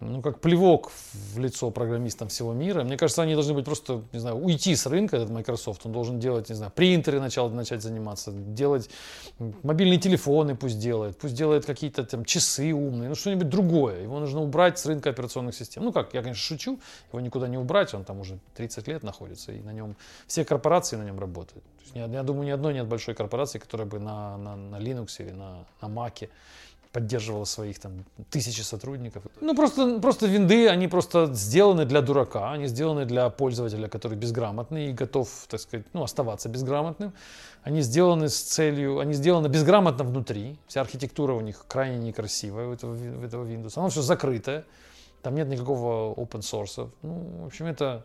[0.00, 2.82] ну, как плевок в лицо программистам всего мира.
[2.84, 5.84] Мне кажется, они должны быть просто, не знаю, уйти с рынка, этот Microsoft.
[5.84, 8.88] Он должен делать, не знаю, принтеры начал, начать заниматься, делать
[9.62, 14.02] мобильные телефоны пусть делает, пусть делает какие-то там часы умные, ну что-нибудь другое.
[14.02, 15.84] Его нужно убрать с рынка операционных систем.
[15.84, 16.80] Ну как, я, конечно, шучу,
[17.12, 19.96] его никуда не убрать, он там уже 30 лет находится, и на нем
[20.26, 21.64] все корпорации на нем работают.
[21.64, 24.76] То есть, я, я думаю, ни одной нет большой корпорации, которая бы на, на, на
[24.76, 26.28] Linux или на, на Mac
[26.92, 29.22] поддерживала своих там тысячи сотрудников.
[29.40, 34.90] Ну просто, просто винды, они просто сделаны для дурака, они сделаны для пользователя, который безграмотный
[34.90, 37.12] и готов, так сказать, ну, оставаться безграмотным.
[37.62, 42.72] Они сделаны с целью, они сделаны безграмотно внутри, вся архитектура у них крайне некрасивая, у
[42.72, 43.72] этого, у этого Windows.
[43.76, 44.64] Оно все закрытое,
[45.22, 46.90] там нет никакого open source.
[47.02, 48.04] Ну, в общем, это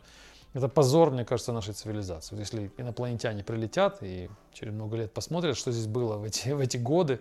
[0.56, 2.34] это позор, мне кажется, нашей цивилизации.
[2.34, 6.60] Вот если инопланетяне прилетят и через много лет посмотрят, что здесь было в эти, в
[6.62, 7.20] эти годы,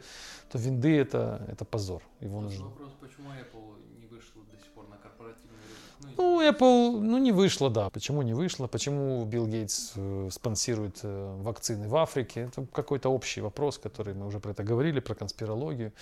[0.53, 2.01] то винды это, это позор.
[2.21, 2.67] Его нужно.
[2.67, 5.59] Вопрос, почему Apple не вышла до сих пор на корпоративный
[5.99, 6.15] рынок?
[6.17, 7.91] Ну, ну, Apple, ну, не вышло, да.
[7.91, 8.69] Почему не вышло?
[8.69, 12.43] Почему Билл Гейтс э, спонсирует э, вакцины в Африке?
[12.43, 15.93] Это какой-то общий вопрос, который мы уже про это говорили, про конспирологию.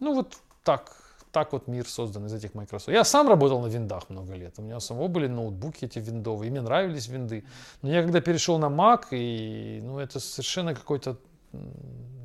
[0.00, 1.01] Ну, вот так
[1.32, 2.88] так вот мир создан из этих Microsoft.
[2.88, 4.54] Я сам работал на виндах много лет.
[4.58, 7.44] У меня у самого были ноутбуки эти виндовые, и мне нравились винды.
[7.80, 11.16] Но я когда перешел на Mac, и, ну, это совершенно какой-то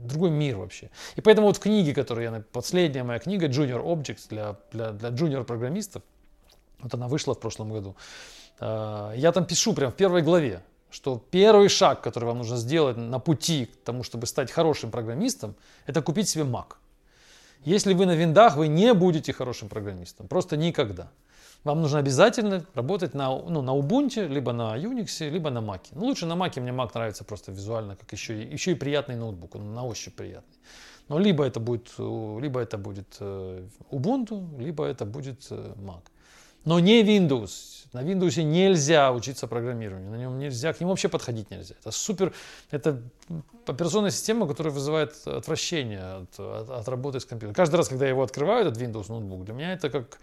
[0.08, 0.90] другой мир вообще.
[1.16, 5.10] И поэтому вот в книге, которую я, последняя моя книга, Junior Objects для, для, для
[5.10, 6.04] junior программистов,
[6.80, 7.96] вот она вышла в прошлом году,
[8.60, 12.98] а, я там пишу прям в первой главе, что первый шаг, который вам нужно сделать
[12.98, 15.56] на пути к тому, чтобы стать хорошим программистом,
[15.86, 16.76] это купить себе Mac.
[17.66, 20.28] Если вы на виндах, вы не будете хорошим программистом.
[20.28, 21.10] Просто никогда.
[21.64, 25.82] Вам нужно обязательно работать на, ну, на Ubuntu, либо на Unix, либо на Mac.
[25.92, 29.56] Ну, лучше на Mac, мне Mac нравится просто визуально, как еще, еще и приятный ноутбук,
[29.56, 30.58] он на ощупь приятный.
[31.10, 36.04] Но либо это будет, либо это будет э, Ubuntu, либо это будет э, Mac.
[36.68, 37.86] Но не Windows.
[37.94, 41.76] На Windows нельзя учиться программированию, на нем нельзя, к нему вообще подходить нельзя.
[41.80, 42.34] Это супер,
[42.72, 43.02] это
[43.66, 47.56] операционная система, которая вызывает отвращение от, от, от работы с компьютером.
[47.56, 50.20] Каждый раз, когда я его открываю, этот Windows ноутбук, для меня это как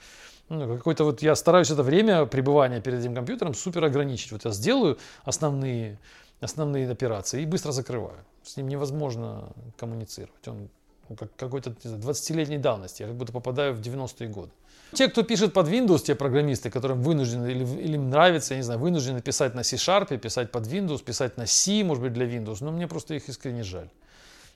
[0.50, 4.30] ну, какой-то вот, я стараюсь это время пребывания перед этим компьютером супер ограничить.
[4.30, 5.98] Вот я сделаю основные,
[6.40, 8.18] основные операции и быстро закрываю.
[8.42, 10.46] С ним невозможно коммуницировать.
[10.46, 10.68] Он
[11.08, 13.02] ну, как какой-то 20-летней давности.
[13.02, 14.50] Я как будто попадаю в 90-е годы.
[14.94, 18.62] Те, кто пишет под Windows, те программисты, которым вынуждены или, или им нравится, я не
[18.62, 22.58] знаю, вынуждены писать на C-Sharp, писать под Windows, писать на C, может быть, для Windows,
[22.60, 23.90] но мне просто их искренне жаль.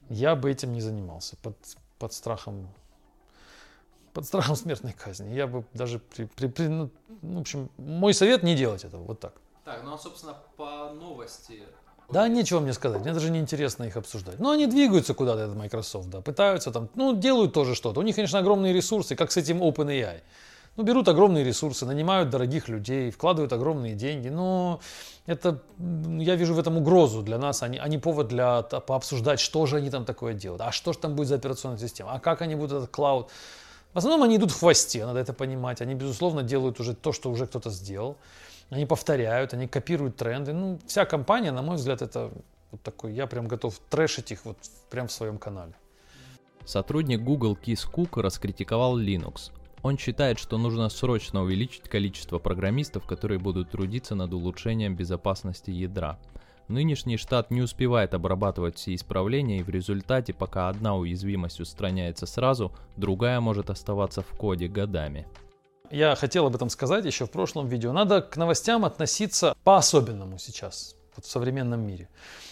[0.09, 1.57] Я бы этим не занимался под,
[1.99, 2.68] под страхом
[4.12, 5.32] под страхом смертной казни.
[5.32, 6.91] Я бы даже при, при, при ну,
[7.22, 9.34] в общем, мой совет не делать этого, вот так.
[9.64, 11.62] Так, ну а собственно по новости
[12.11, 14.39] да, нечего мне сказать, мне даже не интересно их обсуждать.
[14.39, 18.01] Но они двигаются куда-то, этот Microsoft, да, пытаются там, ну, делают тоже что-то.
[18.01, 20.21] У них, конечно, огромные ресурсы, как с этим OpenAI.
[20.77, 24.81] Ну, берут огромные ресурсы, нанимают дорогих людей, вкладывают огромные деньги, но
[25.27, 29.41] это, я вижу в этом угрозу для нас, а не, а не повод для пообсуждать,
[29.41, 32.21] что же они там такое делают, а что же там будет за операционная система, а
[32.21, 33.29] как они будут этот клауд.
[33.93, 35.81] В основном они идут в хвосте, надо это понимать.
[35.81, 38.17] Они, безусловно, делают уже то, что уже кто-то сделал.
[38.71, 40.53] Они повторяют, они копируют тренды.
[40.53, 42.31] Ну, вся компания, на мой взгляд, это
[42.71, 44.59] вот такой, я прям готов трэшить их вот
[44.91, 45.73] прям в своем канале.
[46.64, 49.53] Сотрудник Google Кис Кук раскритиковал Linux.
[49.83, 56.19] Он считает, что нужно срочно увеличить количество программистов, которые будут трудиться над улучшением безопасности ядра.
[56.66, 62.73] Нынешний штат не успевает обрабатывать все исправления, и в результате, пока одна уязвимость устраняется сразу,
[62.97, 65.27] другая может оставаться в коде годами.
[65.91, 67.93] Я хотел об этом сказать еще в прошлом видео.
[67.93, 72.09] Надо к новостям относиться по-особенному сейчас, вот в современном мире.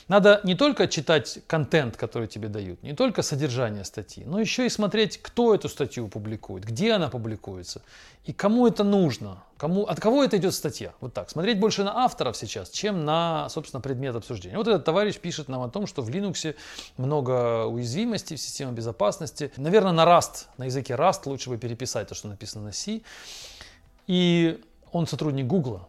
[0.09, 4.69] Надо не только читать контент, который тебе дают, не только содержание статьи, но еще и
[4.69, 7.83] смотреть, кто эту статью публикует, где она публикуется
[8.25, 10.93] и кому это нужно, кому, от кого это идет статья.
[11.01, 11.31] Вот так.
[11.31, 14.57] Смотреть больше на авторов сейчас, чем на, собственно, предмет обсуждения.
[14.57, 16.57] Вот этот товарищ пишет нам о том, что в Linux
[16.97, 19.53] много уязвимостей в системе безопасности.
[19.57, 23.03] Наверное, на Rust, на языке Rust лучше бы переписать то, что написано на C.
[24.09, 24.61] И
[24.91, 25.83] он сотрудник Google.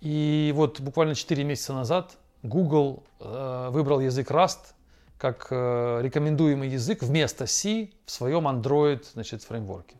[0.00, 4.74] И вот буквально 4 месяца назад Google э, выбрал язык Rust
[5.18, 9.96] как э, рекомендуемый язык вместо C в своем Android значит, фреймворке.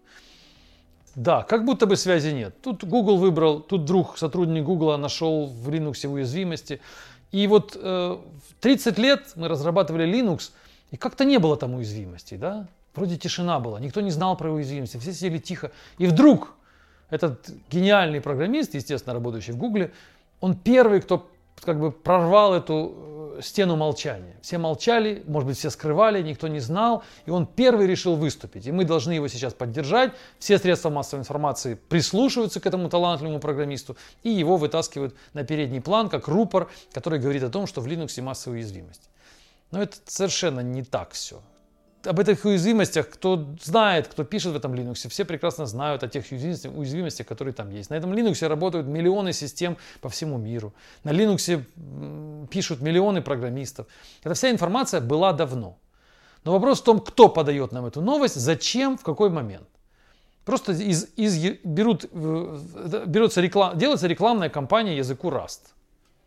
[1.15, 2.61] Да, как будто бы связи нет.
[2.61, 6.81] Тут Google выбрал, тут вдруг сотрудник Google нашел в Linux уязвимости.
[7.33, 8.19] И вот э,
[8.61, 10.51] 30 лет мы разрабатывали Linux,
[10.91, 12.69] и как-то не было там уязвимостей, да?
[12.95, 15.73] Вроде тишина была, никто не знал про уязвимости, все сидели тихо.
[15.99, 16.55] И вдруг
[17.11, 19.93] этот гениальный программист, естественно, работающий в Гугле,
[20.41, 21.31] он первый, кто
[21.63, 24.37] как бы прорвал эту э, стену молчания.
[24.43, 28.67] Все молчали, может быть, все скрывали, никто не знал, и он первый решил выступить.
[28.67, 30.13] И мы должны его сейчас поддержать.
[30.39, 36.09] Все средства массовой информации прислушиваются к этому талантливому программисту и его вытаскивают на передний план,
[36.09, 39.09] как рупор, который говорит о том, что в Linux массовая уязвимость.
[39.71, 41.41] Но это совершенно не так все
[42.05, 46.25] об этих уязвимостях, кто знает, кто пишет в этом Linux, все прекрасно знают о тех
[46.31, 47.91] уязвимостях, которые там есть.
[47.91, 50.73] На этом Linux работают миллионы систем по всему миру.
[51.05, 51.63] На Linux
[52.49, 53.87] пишут миллионы программистов.
[54.23, 55.79] Эта вся информация была давно.
[56.45, 59.69] Но вопрос в том, кто подает нам эту новость, зачем, в какой момент.
[60.45, 65.73] Просто из, из, берут, берется реклам, делается рекламная кампания языку Rust.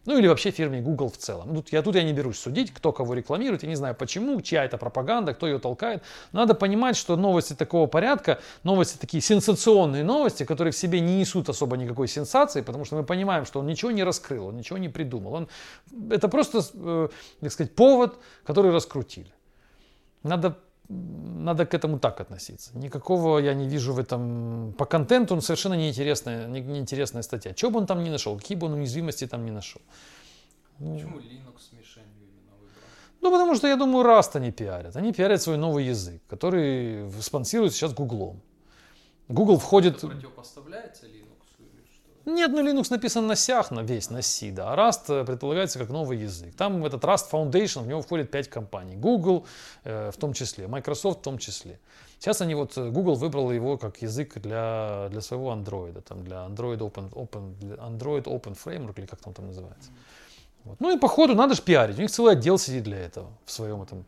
[0.06, 1.54] Ну или вообще фирме Google в целом.
[1.54, 3.64] Тут я, тут я не берусь судить, кто кого рекламирует.
[3.64, 6.04] Я не знаю почему, чья это пропаганда, кто ее толкает.
[6.32, 11.50] Надо понимать, что новости такого порядка, новости такие сенсационные новости, которые в себе не несут
[11.50, 14.90] особо никакой сенсации, потому что мы понимаем, что он ничего не раскрыл, он ничего не
[14.90, 15.34] придумал.
[15.34, 15.50] Он,
[16.10, 17.10] это просто, э,
[17.42, 19.32] так сказать, повод, который раскрутили.
[20.24, 20.58] Надо
[20.90, 22.78] надо к этому так относиться.
[22.78, 24.74] Никакого я не вижу в этом...
[24.78, 27.54] По контенту он совершенно неинтересная, неинтересная статья.
[27.56, 29.82] Что бы он там ни нашел, какие бы он уязвимости там не нашел.
[30.80, 32.88] Почему Linux мишенью именно выбрал?
[33.22, 34.96] Ну, потому что, я думаю, Rust они пиарят.
[34.96, 38.42] Они пиарят свой новый язык, который спонсирует сейчас Гуглом.
[39.28, 39.98] Google входит...
[39.98, 41.19] Это противопоставляется Linux?
[42.26, 44.74] Нет, ну Linux написан на сях, на весь, на C, да.
[44.74, 46.56] А Rust э, предполагается как новый язык.
[46.56, 48.96] Там этот Rust Foundation, в него входит 5 компаний.
[48.96, 49.46] Google
[49.84, 51.80] э, в том числе, Microsoft в том числе.
[52.20, 56.46] Сейчас они вот, э, Google выбрал его как язык для, для своего Android, там, для
[56.46, 59.92] Android Open, Open, Android Open Framework, или как там там называется.
[60.66, 60.80] Вот.
[60.80, 61.98] Ну и по ходу надо же пиарить.
[61.98, 64.06] У них целый отдел сидит для этого, в своем этом,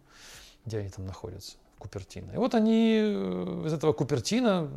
[0.66, 2.32] где они там находятся, Купертино.
[2.34, 4.70] И вот они э, из этого Купертина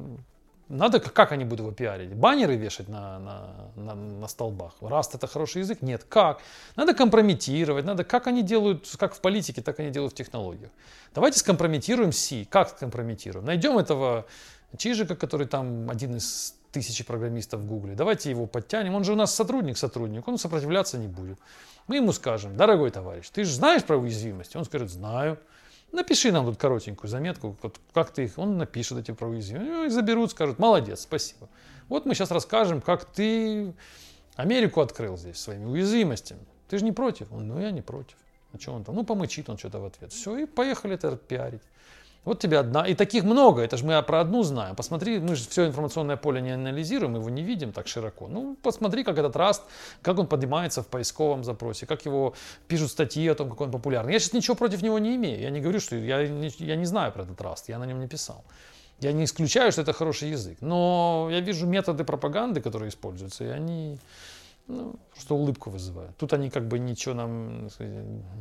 [0.68, 2.14] надо, как они будут его пиарить?
[2.14, 4.74] Баннеры вешать на, на, на, на столбах?
[4.80, 5.82] Раст это хороший язык?
[5.82, 6.04] Нет.
[6.04, 6.40] Как?
[6.76, 10.70] Надо компрометировать, надо, как они делают, как в политике, так они делают в технологиях.
[11.14, 12.46] Давайте скомпрометируем Си.
[12.50, 13.44] Как скомпрометируем?
[13.44, 14.26] Найдем этого
[14.76, 17.94] Чижика, который там один из тысячи программистов в Гугле.
[17.94, 18.94] Давайте его подтянем.
[18.94, 20.26] Он же у нас сотрудник, сотрудник.
[20.26, 21.38] Он сопротивляться не будет.
[21.86, 24.56] Мы ему скажем, дорогой товарищ, ты же знаешь про уязвимости?
[24.56, 25.38] Он скажет, знаю.
[25.94, 30.32] Напиши нам тут коротенькую заметку, вот как ты их, он напишет эти про уязвимости, заберут,
[30.32, 31.48] скажут, молодец, спасибо.
[31.88, 33.72] Вот мы сейчас расскажем, как ты
[34.34, 36.40] Америку открыл здесь своими уязвимостями.
[36.68, 37.30] Ты же не против?
[37.30, 38.16] Он, ну я не против.
[38.52, 38.96] А что он там?
[38.96, 40.12] Ну помычит он что-то в ответ.
[40.12, 41.62] Все, и поехали это пиарить.
[42.24, 42.86] Вот тебе одна.
[42.86, 43.62] И таких много.
[43.62, 44.74] Это же мы про одну знаем.
[44.76, 48.28] Посмотри, мы же все информационное поле не анализируем, его не видим так широко.
[48.28, 49.62] Ну, посмотри, как этот раст,
[50.02, 52.34] как он поднимается в поисковом запросе, как его
[52.66, 54.12] пишут статьи о том, как он популярный.
[54.12, 55.40] Я сейчас ничего против него не имею.
[55.40, 58.08] Я не говорю, что я я не знаю про этот раст, я на нем не
[58.08, 58.44] писал.
[59.00, 60.58] Я не исключаю, что это хороший язык.
[60.60, 63.98] Но я вижу методы пропаганды, которые используются, и они
[64.66, 66.16] ну, что улыбку вызывают.
[66.16, 67.68] Тут они как бы ничего нам,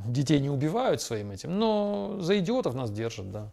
[0.05, 3.49] детей не убивают своим этим, но за идиотов нас держат, да.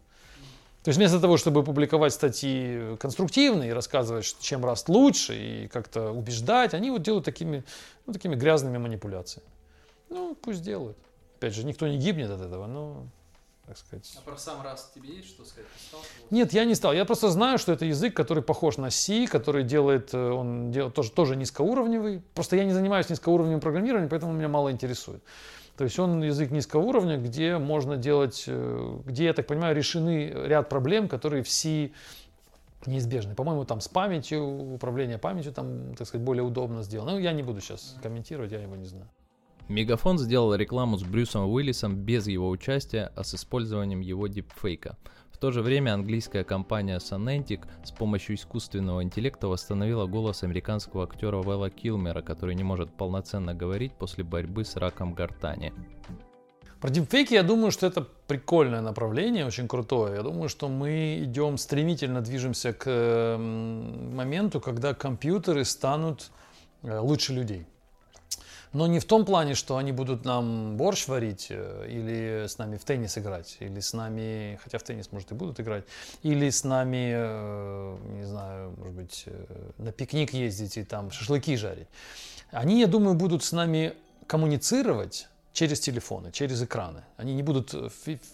[0.83, 6.73] То есть вместо того, чтобы публиковать статьи конструктивные рассказывать, чем Раст лучше и как-то убеждать,
[6.73, 7.63] они вот делают такими,
[8.07, 9.47] ну, такими грязными манипуляциями.
[10.09, 10.97] Ну, пусть делают.
[11.37, 13.05] Опять же, никто не гибнет от этого, но,
[13.67, 14.11] так сказать.
[14.17, 15.69] А про сам Раст тебе есть что сказать?
[16.31, 16.93] Нет, я не стал.
[16.93, 20.95] Я просто знаю, что это язык, который похож на C, который делает, э, он делает
[20.95, 22.23] тоже, тоже низкоуровневый.
[22.33, 25.21] Просто я не занимаюсь низкоуровневым программированием, поэтому меня мало интересует.
[25.81, 30.31] То есть он язык низкого уровня, где можно делать, э, где, я так понимаю, решены
[30.31, 31.89] ряд проблем, которые в C
[32.85, 33.33] неизбежны.
[33.33, 37.13] По-моему, там с памятью, управление памятью там, так сказать, более удобно сделано.
[37.13, 39.09] Ну, я не буду сейчас комментировать, я его не знаю.
[39.69, 44.97] Мегафон сделал рекламу с Брюсом Уиллисом без его участия, а с использованием его дипфейка–
[45.41, 51.71] то же время английская компания Sonantic с помощью искусственного интеллекта восстановила голос американского актера Вэлла
[51.71, 55.73] Килмера, который не может полноценно говорить после борьбы с раком гортани.
[56.79, 60.17] Про дипфейки я думаю, что это прикольное направление, очень крутое.
[60.17, 66.29] Я думаю, что мы идем стремительно движемся к моменту, когда компьютеры станут
[66.83, 67.65] э, лучше людей.
[68.73, 72.77] Но не в том плане, что они будут нам борщ варить, э, или с нами
[72.77, 75.83] в теннис играть, или с нами, хотя в теннис, может, и будут играть,
[76.23, 79.45] или с нами, э, не знаю, может быть, э,
[79.77, 81.87] на пикник ездить и там шашлыки жарить.
[82.51, 83.93] Они, я думаю, будут с нами
[84.27, 87.03] коммуницировать через телефоны, через экраны.
[87.17, 87.73] Они не будут...
[87.73, 87.89] Э,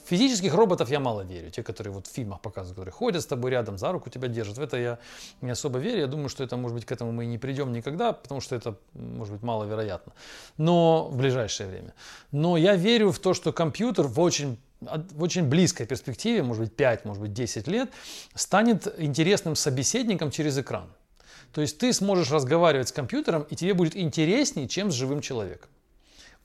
[0.05, 1.49] физических роботов я мало верю.
[1.49, 4.57] Те, которые вот в фильмах показывают, которые ходят с тобой рядом, за руку тебя держат.
[4.57, 4.99] В это я
[5.41, 5.99] не особо верю.
[5.99, 8.55] Я думаю, что это, может быть, к этому мы и не придем никогда, потому что
[8.55, 10.13] это, может быть, маловероятно.
[10.57, 11.93] Но в ближайшее время.
[12.31, 16.75] Но я верю в то, что компьютер в очень в очень близкой перспективе, может быть
[16.75, 17.89] 5, может быть 10 лет,
[18.35, 20.87] станет интересным собеседником через экран.
[21.51, 25.71] То есть ты сможешь разговаривать с компьютером, и тебе будет интереснее, чем с живым человеком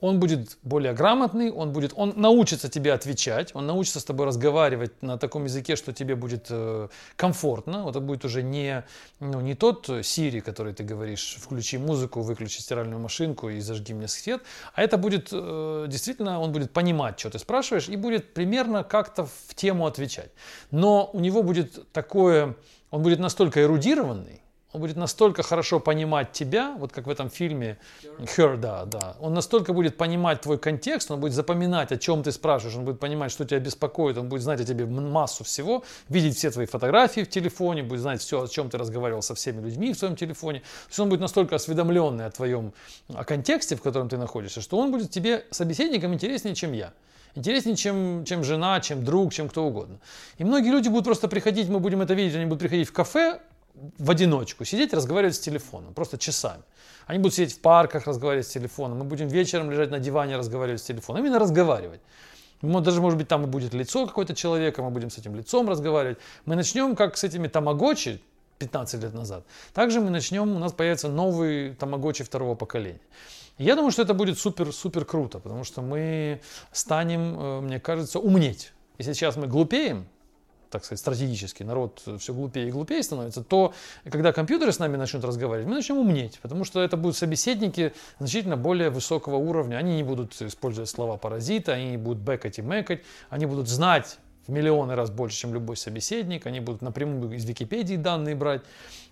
[0.03, 5.01] он будет более грамотный, он, будет, он научится тебе отвечать, он научится с тобой разговаривать
[5.01, 7.85] на таком языке, что тебе будет э, комфортно.
[7.87, 8.83] Это будет уже не,
[9.21, 14.09] ну, не тот Siri, который ты говоришь, включи музыку, выключи стиральную машинку и зажги мне
[14.09, 14.41] свет,
[14.73, 19.25] а это будет э, действительно, он будет понимать, что ты спрашиваешь, и будет примерно как-то
[19.25, 20.31] в тему отвечать.
[20.69, 22.57] Но у него будет такое,
[22.91, 24.42] он будет настолько эрудированный,
[24.73, 27.77] он будет настолько хорошо понимать тебя, вот как в этом фильме
[28.19, 29.15] Her, да, да.
[29.19, 32.99] Он настолько будет понимать твой контекст, он будет запоминать, о чем ты спрашиваешь, он будет
[32.99, 37.21] понимать, что тебя беспокоит, он будет знать о тебе массу всего, видеть все твои фотографии
[37.21, 40.59] в телефоне, будет знать все, о чем ты разговаривал со всеми людьми в своем телефоне.
[40.59, 42.73] То есть он будет настолько осведомленный о твоем,
[43.13, 46.93] о контексте, в котором ты находишься, что он будет тебе собеседником интереснее, чем я
[47.35, 49.99] интереснее, чем, чем жена, чем друг, чем кто угодно.
[50.37, 53.39] И многие люди будут просто приходить, мы будем это видеть, они будут приходить в кафе,
[53.75, 56.63] в одиночку сидеть, разговаривать с телефоном, просто часами.
[57.05, 58.99] Они будут сидеть в парках, разговаривать с телефоном.
[58.99, 61.23] Мы будем вечером лежать на диване, разговаривать с телефоном.
[61.23, 62.01] Именно разговаривать.
[62.61, 66.17] Даже, может быть, там и будет лицо какое-то человека, мы будем с этим лицом разговаривать.
[66.45, 68.21] Мы начнем, как с этими тамагочи
[68.59, 69.43] 15 лет назад.
[69.73, 73.01] Также мы начнем, у нас появится новый тамагочи второго поколения.
[73.57, 78.71] Я думаю, что это будет супер-супер круто, потому что мы станем, э, мне кажется, умнеть.
[78.97, 80.07] Если сейчас мы глупеем,
[80.73, 85.23] так сказать, стратегически, народ все глупее и глупее становится, то когда компьютеры с нами начнут
[85.23, 89.77] разговаривать, мы начнем умнеть, потому что это будут собеседники значительно более высокого уровня.
[89.77, 94.17] Они не будут использовать слова паразита, они не будут бэкать и мэкать, они будут знать
[94.47, 98.61] в миллионы раз больше, чем любой собеседник, они будут напрямую из Википедии данные брать,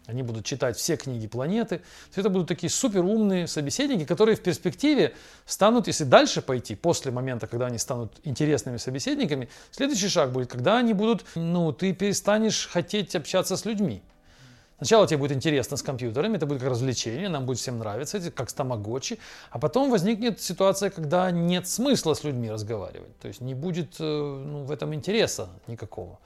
[0.07, 1.81] они будут читать все книги планеты.
[2.15, 5.13] это будут такие супер умные собеседники, которые в перспективе
[5.45, 10.77] станут, если дальше пойти, после момента, когда они станут интересными собеседниками, следующий шаг будет, когда
[10.77, 14.01] они будут, ну, ты перестанешь хотеть общаться с людьми.
[14.81, 18.49] Сначала тебе будет интересно с компьютерами, это будет как развлечение, нам будет всем нравиться, как
[18.49, 19.19] с тамагочи.
[19.51, 23.15] А потом возникнет ситуация, когда нет смысла с людьми разговаривать.
[23.19, 26.17] То есть не будет э, ну, в этом интереса никакого.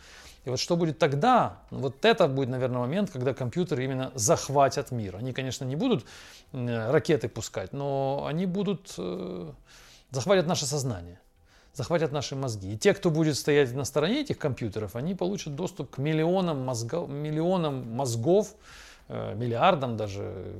[0.46, 5.16] И вот что будет тогда, вот это будет, наверное, момент, когда компьютеры именно захватят мир.
[5.16, 6.06] Они, конечно, не будут
[6.54, 9.52] ракеты пускать, но они будут э,
[10.12, 11.20] захватят наше сознание,
[11.74, 12.74] захватят наши мозги.
[12.74, 17.10] И те, кто будет стоять на стороне этих компьютеров, они получат доступ к миллионам, мозгов,
[17.10, 18.54] миллионам мозгов,
[19.08, 20.54] э, миллиардам даже.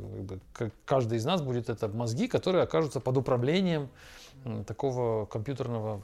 [0.86, 3.90] Каждый из нас будет это мозги, которые окажутся под управлением
[4.66, 6.02] такого компьютерного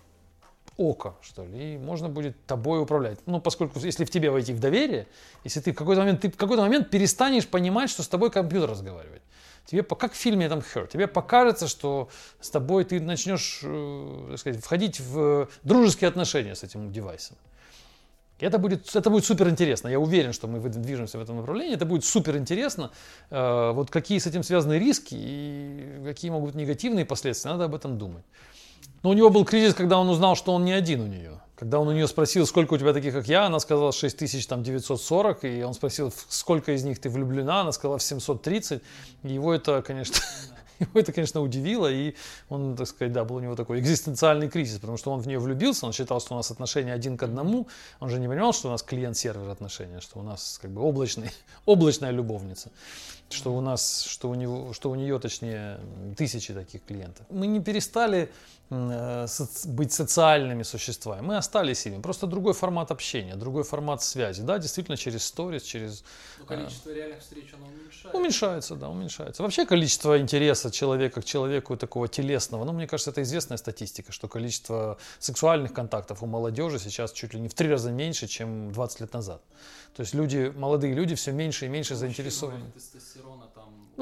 [0.81, 3.19] око, что ли, и можно будет тобой управлять.
[3.25, 5.07] Ну, поскольку, если в тебе войти в доверие,
[5.43, 8.69] если ты в какой-то момент, ты в какой-то момент перестанешь понимать, что с тобой компьютер
[8.69, 9.21] разговаривает.
[9.65, 12.09] Тебе, как в фильме этом Her, тебе покажется, что
[12.39, 17.37] с тобой ты начнешь, э, так сказать, входить в дружеские отношения с этим девайсом.
[18.39, 19.87] Это будет, это будет супер интересно.
[19.87, 21.75] Я уверен, что мы движемся в этом направлении.
[21.75, 22.89] Это будет супер интересно.
[23.29, 27.75] Э, вот какие с этим связаны риски и какие могут быть негативные последствия, надо об
[27.75, 28.23] этом думать.
[29.03, 31.41] Но у него был кризис, когда он узнал, что он не один у нее.
[31.55, 35.63] Когда он у нее спросил, сколько у тебя таких, как я, она сказала 6940, и
[35.63, 38.81] он спросил, сколько из них ты влюблена, она сказала в 730.
[39.23, 40.15] И его это, конечно,
[40.79, 42.15] его это, конечно, удивило, и
[42.49, 45.37] он, так сказать, да, был у него такой экзистенциальный кризис, потому что он в нее
[45.37, 47.67] влюбился, он считал, что у нас отношения один к одному,
[47.99, 51.31] он же не понимал, что у нас клиент-сервер отношения, что у нас как бы облачный,
[51.65, 52.71] облачная любовница
[53.33, 55.79] что у нас, что у него, что у нее, точнее,
[56.17, 57.25] тысячи таких клиентов.
[57.29, 58.29] Мы не перестали
[58.71, 64.95] быть социальными существами, мы остались ими, просто другой формат общения, другой формат связи, да, действительно
[64.95, 66.05] через сторис, через...
[66.39, 68.17] Но количество э, реальных встреч, оно уменьшается.
[68.17, 69.43] Уменьшается, да, уменьшается.
[69.43, 74.29] Вообще количество интереса человека к человеку такого телесного, ну, мне кажется, это известная статистика, что
[74.29, 79.01] количество сексуальных контактов у молодежи сейчас чуть ли не в три раза меньше, чем 20
[79.01, 79.41] лет назад.
[79.95, 82.71] То есть люди, молодые люди все меньше и меньше заинтересованы.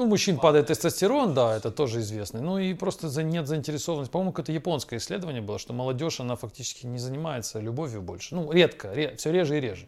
[0.00, 2.40] Ну, мужчин падает тестостерон, да, это тоже известно.
[2.40, 4.10] Ну и просто за, нет заинтересованности.
[4.10, 8.34] По-моему, какое-то японское исследование было, что молодежь, она фактически не занимается любовью больше.
[8.34, 9.86] Ну, редко, ре, все реже и реже.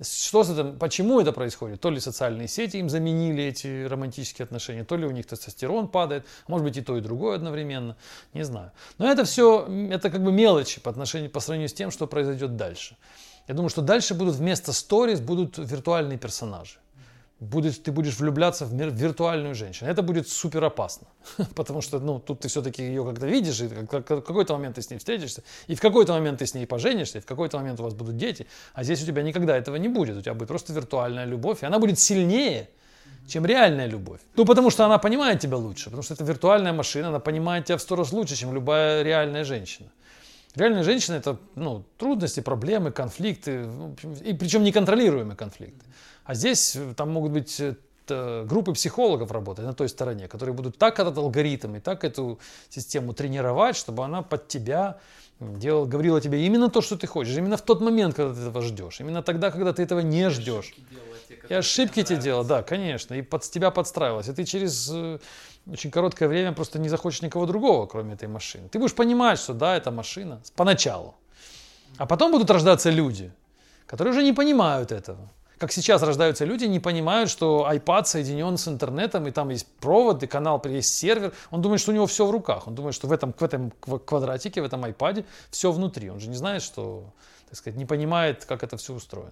[0.00, 1.82] Что с этим, почему это происходит?
[1.82, 6.24] То ли социальные сети им заменили эти романтические отношения, то ли у них тестостерон падает,
[6.48, 7.98] может быть и то, и другое одновременно,
[8.32, 8.72] не знаю.
[8.96, 12.56] Но это все, это как бы мелочи по, отношению, по сравнению с тем, что произойдет
[12.56, 12.96] дальше.
[13.48, 16.78] Я думаю, что дальше будут вместо сторис будут виртуальные персонажи.
[17.42, 19.90] Будешь, ты будешь влюбляться в, виртуальную женщину.
[19.90, 21.08] Это будет супер опасно,
[21.54, 24.90] потому что ну, тут ты все-таки ее как-то видишь, и в какой-то момент ты с
[24.90, 27.82] ней встретишься, и в какой-то момент ты с ней поженишься, и в какой-то момент у
[27.82, 30.72] вас будут дети, а здесь у тебя никогда этого не будет, у тебя будет просто
[30.72, 32.68] виртуальная любовь, и она будет сильнее,
[33.28, 34.20] чем реальная любовь.
[34.36, 37.76] Ну, потому что она понимает тебя лучше, потому что это виртуальная машина, она понимает тебя
[37.76, 39.88] в сто раз лучше, чем любая реальная женщина.
[40.54, 43.66] Реальная женщина это ну, трудности, проблемы, конфликты,
[44.22, 45.84] и причем неконтролируемые конфликты.
[46.24, 50.78] А здесь э, там могут быть э, группы психологов работать на той стороне, которые будут
[50.78, 54.98] так этот алгоритм и так эту систему тренировать, чтобы она под тебя
[55.40, 58.62] делал, говорила тебе именно то, что ты хочешь, именно в тот момент, когда ты этого
[58.62, 60.74] ждешь, именно тогда, когда ты этого не ждешь.
[61.48, 64.28] И ошибки тебе делала, да, конечно, и под тебя подстраивалась.
[64.28, 65.18] И ты через э,
[65.66, 68.68] очень короткое время просто не захочешь никого другого, кроме этой машины.
[68.68, 71.14] Ты будешь понимать, что да, это машина поначалу.
[71.98, 73.32] А потом будут рождаться люди,
[73.86, 75.28] которые уже не понимают этого
[75.62, 80.20] как сейчас рождаются люди, не понимают, что iPad соединен с интернетом, и там есть провод,
[80.24, 81.32] и канал, есть сервер.
[81.52, 82.66] Он думает, что у него все в руках.
[82.66, 83.70] Он думает, что в этом, в этом
[84.04, 86.10] квадратике, в этом iPad все внутри.
[86.10, 87.04] Он же не знает, что,
[87.48, 89.30] так сказать, не понимает, как это все устроено.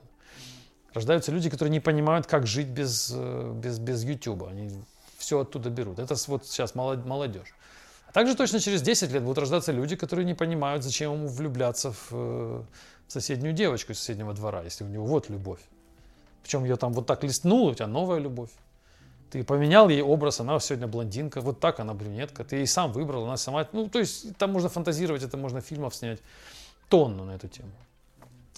[0.95, 4.45] Рождаются люди, которые не понимают, как жить без, э, без, без YouTube.
[4.45, 4.71] Они
[5.19, 5.99] все оттуда берут.
[5.99, 7.57] Это вот сейчас молодежь.
[8.07, 11.91] А также точно через 10 лет будут рождаться люди, которые не понимают, зачем ему влюбляться
[11.91, 12.63] в, э,
[13.09, 15.59] в соседнюю девочку из соседнего двора, если у него вот любовь.
[16.43, 18.51] Причем ее там вот так листнул, у тебя новая любовь.
[19.31, 22.43] Ты поменял ей образ, она сегодня блондинка, вот так она брюнетка.
[22.45, 23.67] Ты ей сам выбрал, она сама...
[23.73, 26.19] Ну, то есть там можно фантазировать, это можно фильмов снять
[26.89, 27.71] тонну на эту тему.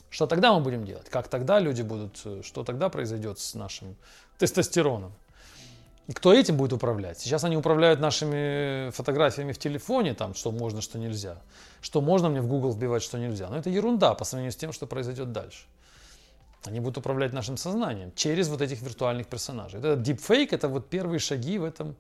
[0.09, 1.09] Что тогда мы будем делать?
[1.11, 2.45] Как тогда люди будут...
[2.45, 3.97] Что тогда произойдет с нашим
[4.39, 5.13] тестостероном?
[6.09, 7.19] И кто этим будет управлять?
[7.19, 11.37] Сейчас они управляют нашими фотографиями в телефоне, там, что можно, что нельзя.
[11.81, 13.49] Что можно мне в Google вбивать, что нельзя.
[13.49, 15.65] Но это ерунда по сравнению с тем, что произойдет дальше.
[16.65, 19.81] Они будут управлять нашим сознанием через вот этих виртуальных персонажей.
[19.81, 21.97] Это deepfake, это вот первые шаги в этом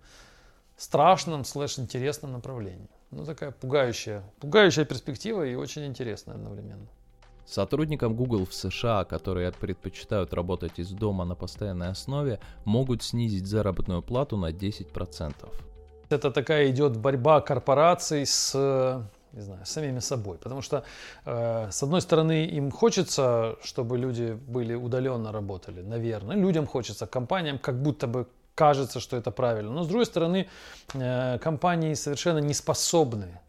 [0.76, 2.88] страшном, слэш интересном направлении.
[3.10, 6.86] Ну, такая пугающая, пугающая перспектива и очень интересная одновременно.
[7.46, 14.00] Сотрудникам Google в США, которые предпочитают работать из дома на постоянной основе, могут снизить заработную
[14.02, 15.34] плату на 10%.
[16.08, 18.54] Это такая идет борьба корпораций с
[19.32, 20.38] не знаю, самими собой.
[20.38, 20.84] Потому что,
[21.24, 26.36] э, с одной стороны, им хочется, чтобы люди были удаленно работали, наверное.
[26.36, 29.72] Людям хочется, компаниям как будто бы кажется, что это правильно.
[29.72, 30.48] Но, с другой стороны,
[30.94, 33.40] э, компании совершенно не способны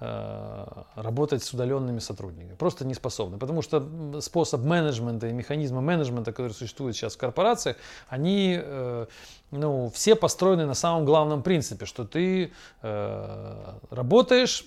[0.00, 0.66] э,
[0.96, 2.54] работать с удаленными сотрудниками.
[2.54, 3.38] Просто не способны.
[3.38, 7.76] Потому что способ менеджмента и механизмы менеджмента, которые существуют сейчас в корпорациях,
[8.08, 9.06] они э,
[9.50, 12.52] ну, все построены на самом главном принципе, что ты
[12.82, 14.64] э, работаешь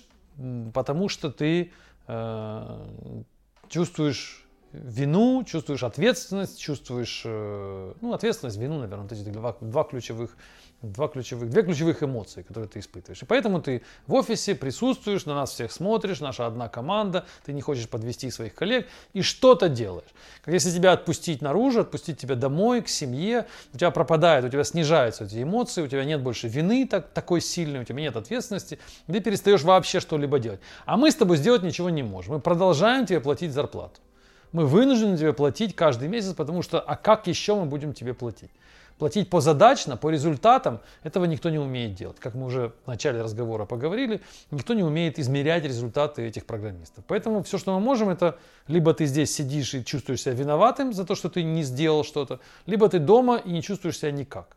[0.72, 1.72] потому что ты
[2.06, 3.22] э,
[3.68, 10.36] чувствуешь вину, чувствуешь ответственность, чувствуешь, э, ну, ответственность, вину, наверное, вот эти два, два ключевых
[10.82, 13.22] два ключевых, две ключевых эмоции, которые ты испытываешь.
[13.22, 17.62] И поэтому ты в офисе присутствуешь, на нас всех смотришь, наша одна команда, ты не
[17.62, 20.08] хочешь подвести своих коллег и что-то делаешь.
[20.44, 24.64] Как если тебя отпустить наружу, отпустить тебя домой, к семье, у тебя пропадает, у тебя
[24.64, 28.78] снижаются эти эмоции, у тебя нет больше вины так, такой сильной, у тебя нет ответственности,
[29.06, 30.60] ты перестаешь вообще что-либо делать.
[30.84, 32.34] А мы с тобой сделать ничего не можем.
[32.34, 34.00] Мы продолжаем тебе платить зарплату.
[34.52, 38.50] Мы вынуждены тебе платить каждый месяц, потому что, а как еще мы будем тебе платить?
[38.98, 42.18] Платить позадачно, по результатам, этого никто не умеет делать.
[42.18, 47.04] Как мы уже в начале разговора поговорили, никто не умеет измерять результаты этих программистов.
[47.06, 48.38] Поэтому все, что мы можем, это
[48.68, 52.40] либо ты здесь сидишь и чувствуешь себя виноватым за то, что ты не сделал что-то,
[52.64, 54.55] либо ты дома и не чувствуешь себя никак.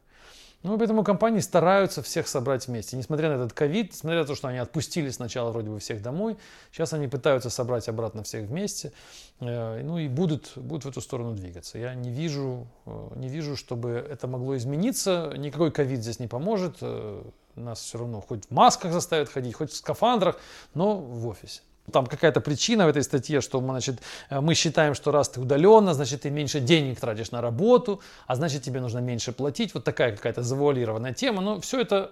[0.61, 2.97] Ну, поэтому компании стараются всех собрать вместе.
[2.97, 6.37] Несмотря на этот ковид, несмотря на то, что они отпустили сначала вроде бы всех домой,
[6.71, 8.91] сейчас они пытаются собрать обратно всех вместе.
[9.39, 11.77] Э, ну и будут, будут в эту сторону двигаться.
[11.77, 15.33] Я не вижу, э, не вижу, чтобы это могло измениться.
[15.37, 16.77] Никакой ковид здесь не поможет.
[16.81, 17.23] Э,
[17.55, 20.37] нас все равно хоть в масках заставят ходить, хоть в скафандрах,
[20.73, 21.61] но в офисе.
[21.89, 25.39] Там какая-то причина в этой статье, что мы, значит, э, мы считаем, что раз ты
[25.39, 29.73] удаленно, значит, ты меньше денег тратишь на работу, а значит, тебе нужно меньше платить.
[29.73, 31.41] Вот такая какая-то завуалированная тема.
[31.41, 32.11] Но все это,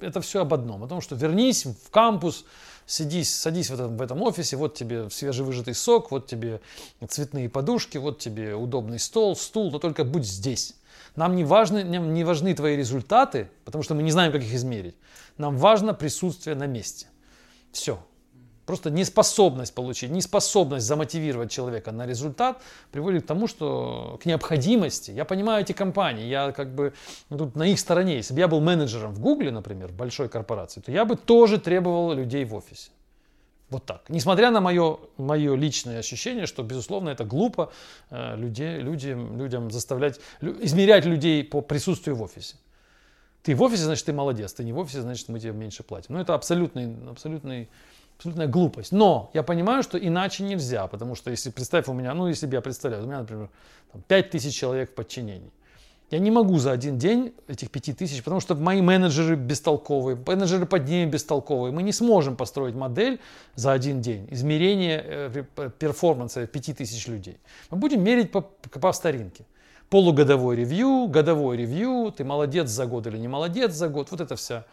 [0.00, 0.84] это все об одном.
[0.84, 2.44] О том, что вернись в кампус,
[2.86, 6.60] садись, садись в этом, в этом офисе, вот тебе свежевыжатый сок, вот тебе
[7.06, 10.74] цветные подушки, вот тебе удобный стол, стул, но только будь здесь.
[11.14, 14.96] Нам не важны, не важны твои результаты, потому что мы не знаем, как их измерить.
[15.36, 17.06] Нам важно присутствие на месте.
[17.72, 17.98] Все.
[18.68, 22.60] Просто неспособность получить, неспособность замотивировать человека на результат
[22.92, 25.10] приводит к тому, что к необходимости.
[25.10, 26.92] Я понимаю эти компании, я как бы
[27.30, 28.16] ну, тут на их стороне.
[28.16, 32.12] Если бы я был менеджером в Гугле, например, большой корпорации, то я бы тоже требовал
[32.12, 32.90] людей в офисе.
[33.70, 34.02] Вот так.
[34.10, 37.72] Несмотря на мое, мое личное ощущение, что, безусловно, это глупо
[38.10, 42.56] э, людей, людям, людям заставлять, измерять людей по присутствию в офисе.
[43.42, 44.52] Ты в офисе, значит, ты молодец.
[44.52, 46.16] Ты не в офисе, значит, мы тебе меньше платим.
[46.16, 47.70] Ну, это абсолютный, абсолютный,
[48.18, 48.92] абсолютная глупость.
[48.92, 50.86] Но я понимаю, что иначе нельзя.
[50.88, 53.48] Потому что если, представь, у меня, ну, если бы я представляю, у меня, например,
[53.92, 55.50] там, 5 тысяч человек в подчинении.
[56.10, 60.64] Я не могу за один день этих пяти тысяч, потому что мои менеджеры бестолковые, менеджеры
[60.64, 61.70] под ними бестолковые.
[61.70, 63.20] Мы не сможем построить модель
[63.56, 65.44] за один день измерения э,
[65.78, 67.36] перформанса пяти тысяч людей.
[67.70, 69.44] Мы будем мерить по, по старинке.
[69.90, 74.10] Полугодовой ревью, годовой ревью, ты молодец за год или не молодец за год.
[74.10, 74.64] Вот это вся,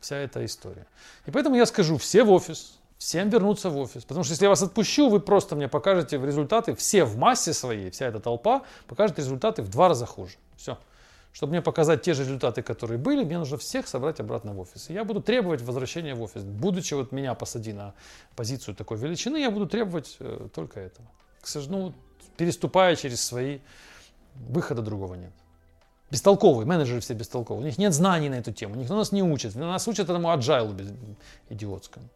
[0.00, 0.86] вся эта история.
[1.26, 4.04] И поэтому я скажу, все в офис, всем вернуться в офис.
[4.04, 7.90] Потому что если я вас отпущу, вы просто мне покажете результаты, все в массе своей,
[7.90, 10.36] вся эта толпа покажет результаты в два раза хуже.
[10.56, 10.78] Все.
[11.32, 14.88] Чтобы мне показать те же результаты, которые были, мне нужно всех собрать обратно в офис.
[14.88, 16.42] И я буду требовать возвращения в офис.
[16.42, 17.92] Будучи вот меня посади на
[18.34, 21.06] позицию такой величины, я буду требовать э, только этого.
[21.42, 21.94] К сожалению, ну,
[22.38, 23.58] переступая через свои,
[24.48, 25.32] выхода другого нет.
[26.10, 27.64] Бестолковые, менеджеры все бестолковые.
[27.64, 29.56] У них нет знаний на эту тему, никто нас не учит.
[29.56, 31.16] Нас учат этому agile
[31.50, 32.08] идиотскому.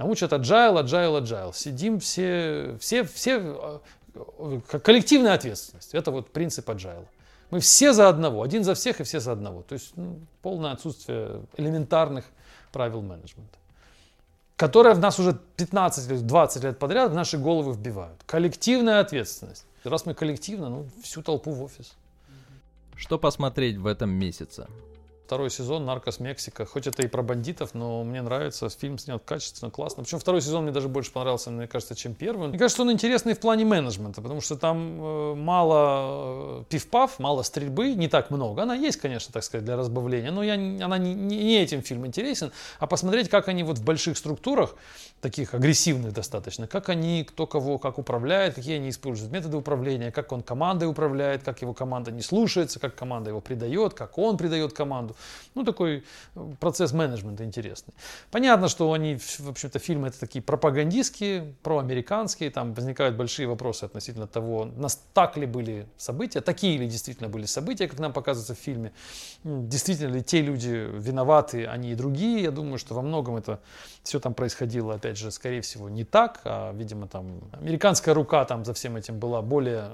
[0.00, 1.52] Научат agile, agile, agile.
[1.52, 3.80] Сидим все, все, все,
[4.14, 5.94] э, коллективная ответственность.
[5.94, 7.04] Это вот принцип agile.
[7.50, 9.62] Мы все за одного, один за всех и все за одного.
[9.62, 12.24] То есть ну, полное отсутствие элементарных
[12.72, 13.58] правил менеджмента,
[14.56, 18.22] которые в нас уже 15 или 20 лет подряд в наши головы вбивают.
[18.24, 19.66] Коллективная ответственность.
[19.84, 21.92] Раз мы коллективно, ну, всю толпу в офис.
[22.96, 24.66] Что посмотреть в этом месяце?
[25.30, 26.66] Второй сезон «Наркос Мексика».
[26.66, 28.68] Хоть это и про бандитов, но мне нравится.
[28.68, 30.02] Фильм снят качественно, классно.
[30.02, 32.48] Причем второй сезон мне даже больше понравился, мне кажется, чем первый.
[32.48, 37.42] Мне кажется, он интересный в плане менеджмента, потому что там э, мало э, пиф-паф, мало
[37.42, 38.64] стрельбы, не так много.
[38.64, 42.50] Она есть, конечно, так сказать, для разбавления, но я, она не, не этим фильм интересен,
[42.80, 44.74] а посмотреть, как они вот в больших структурах,
[45.20, 50.32] таких агрессивных достаточно, как они, кто кого, как управляет, какие они используют методы управления, как
[50.32, 54.72] он командой управляет, как его команда не слушается, как команда его предает, как он предает
[54.72, 55.14] команду.
[55.54, 56.04] Ну, такой
[56.34, 57.94] э, процесс менеджмента интересный.
[58.30, 64.26] Понятно, что они, в общем-то, фильмы это такие пропагандистские, проамериканские, там возникают большие вопросы относительно
[64.26, 68.58] того, нас так ли были события, такие ли действительно были события, как нам показывается в
[68.58, 68.92] фильме,
[69.44, 72.42] действительно ли те люди виноваты, они и другие.
[72.42, 73.60] Я думаю, что во многом это
[74.02, 78.64] все там происходило, опять же, скорее всего, не так, а, видимо, там американская рука там
[78.64, 79.90] за всем этим была более,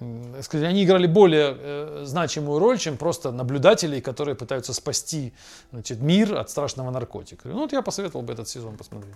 [0.00, 5.32] э, сказать, они играли более э, значимую роль, чем просто наблюдатели, которые пытаются спасти
[5.70, 7.48] значит, мир от страшного наркотика.
[7.48, 9.14] Ну вот я посоветовал бы этот сезон посмотреть.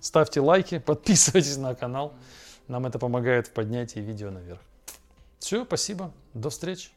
[0.00, 2.12] Ставьте лайки, подписывайтесь на канал.
[2.68, 4.60] Нам это помогает в поднятии видео наверх.
[5.38, 6.12] Все, спасибо.
[6.34, 6.90] До встречи.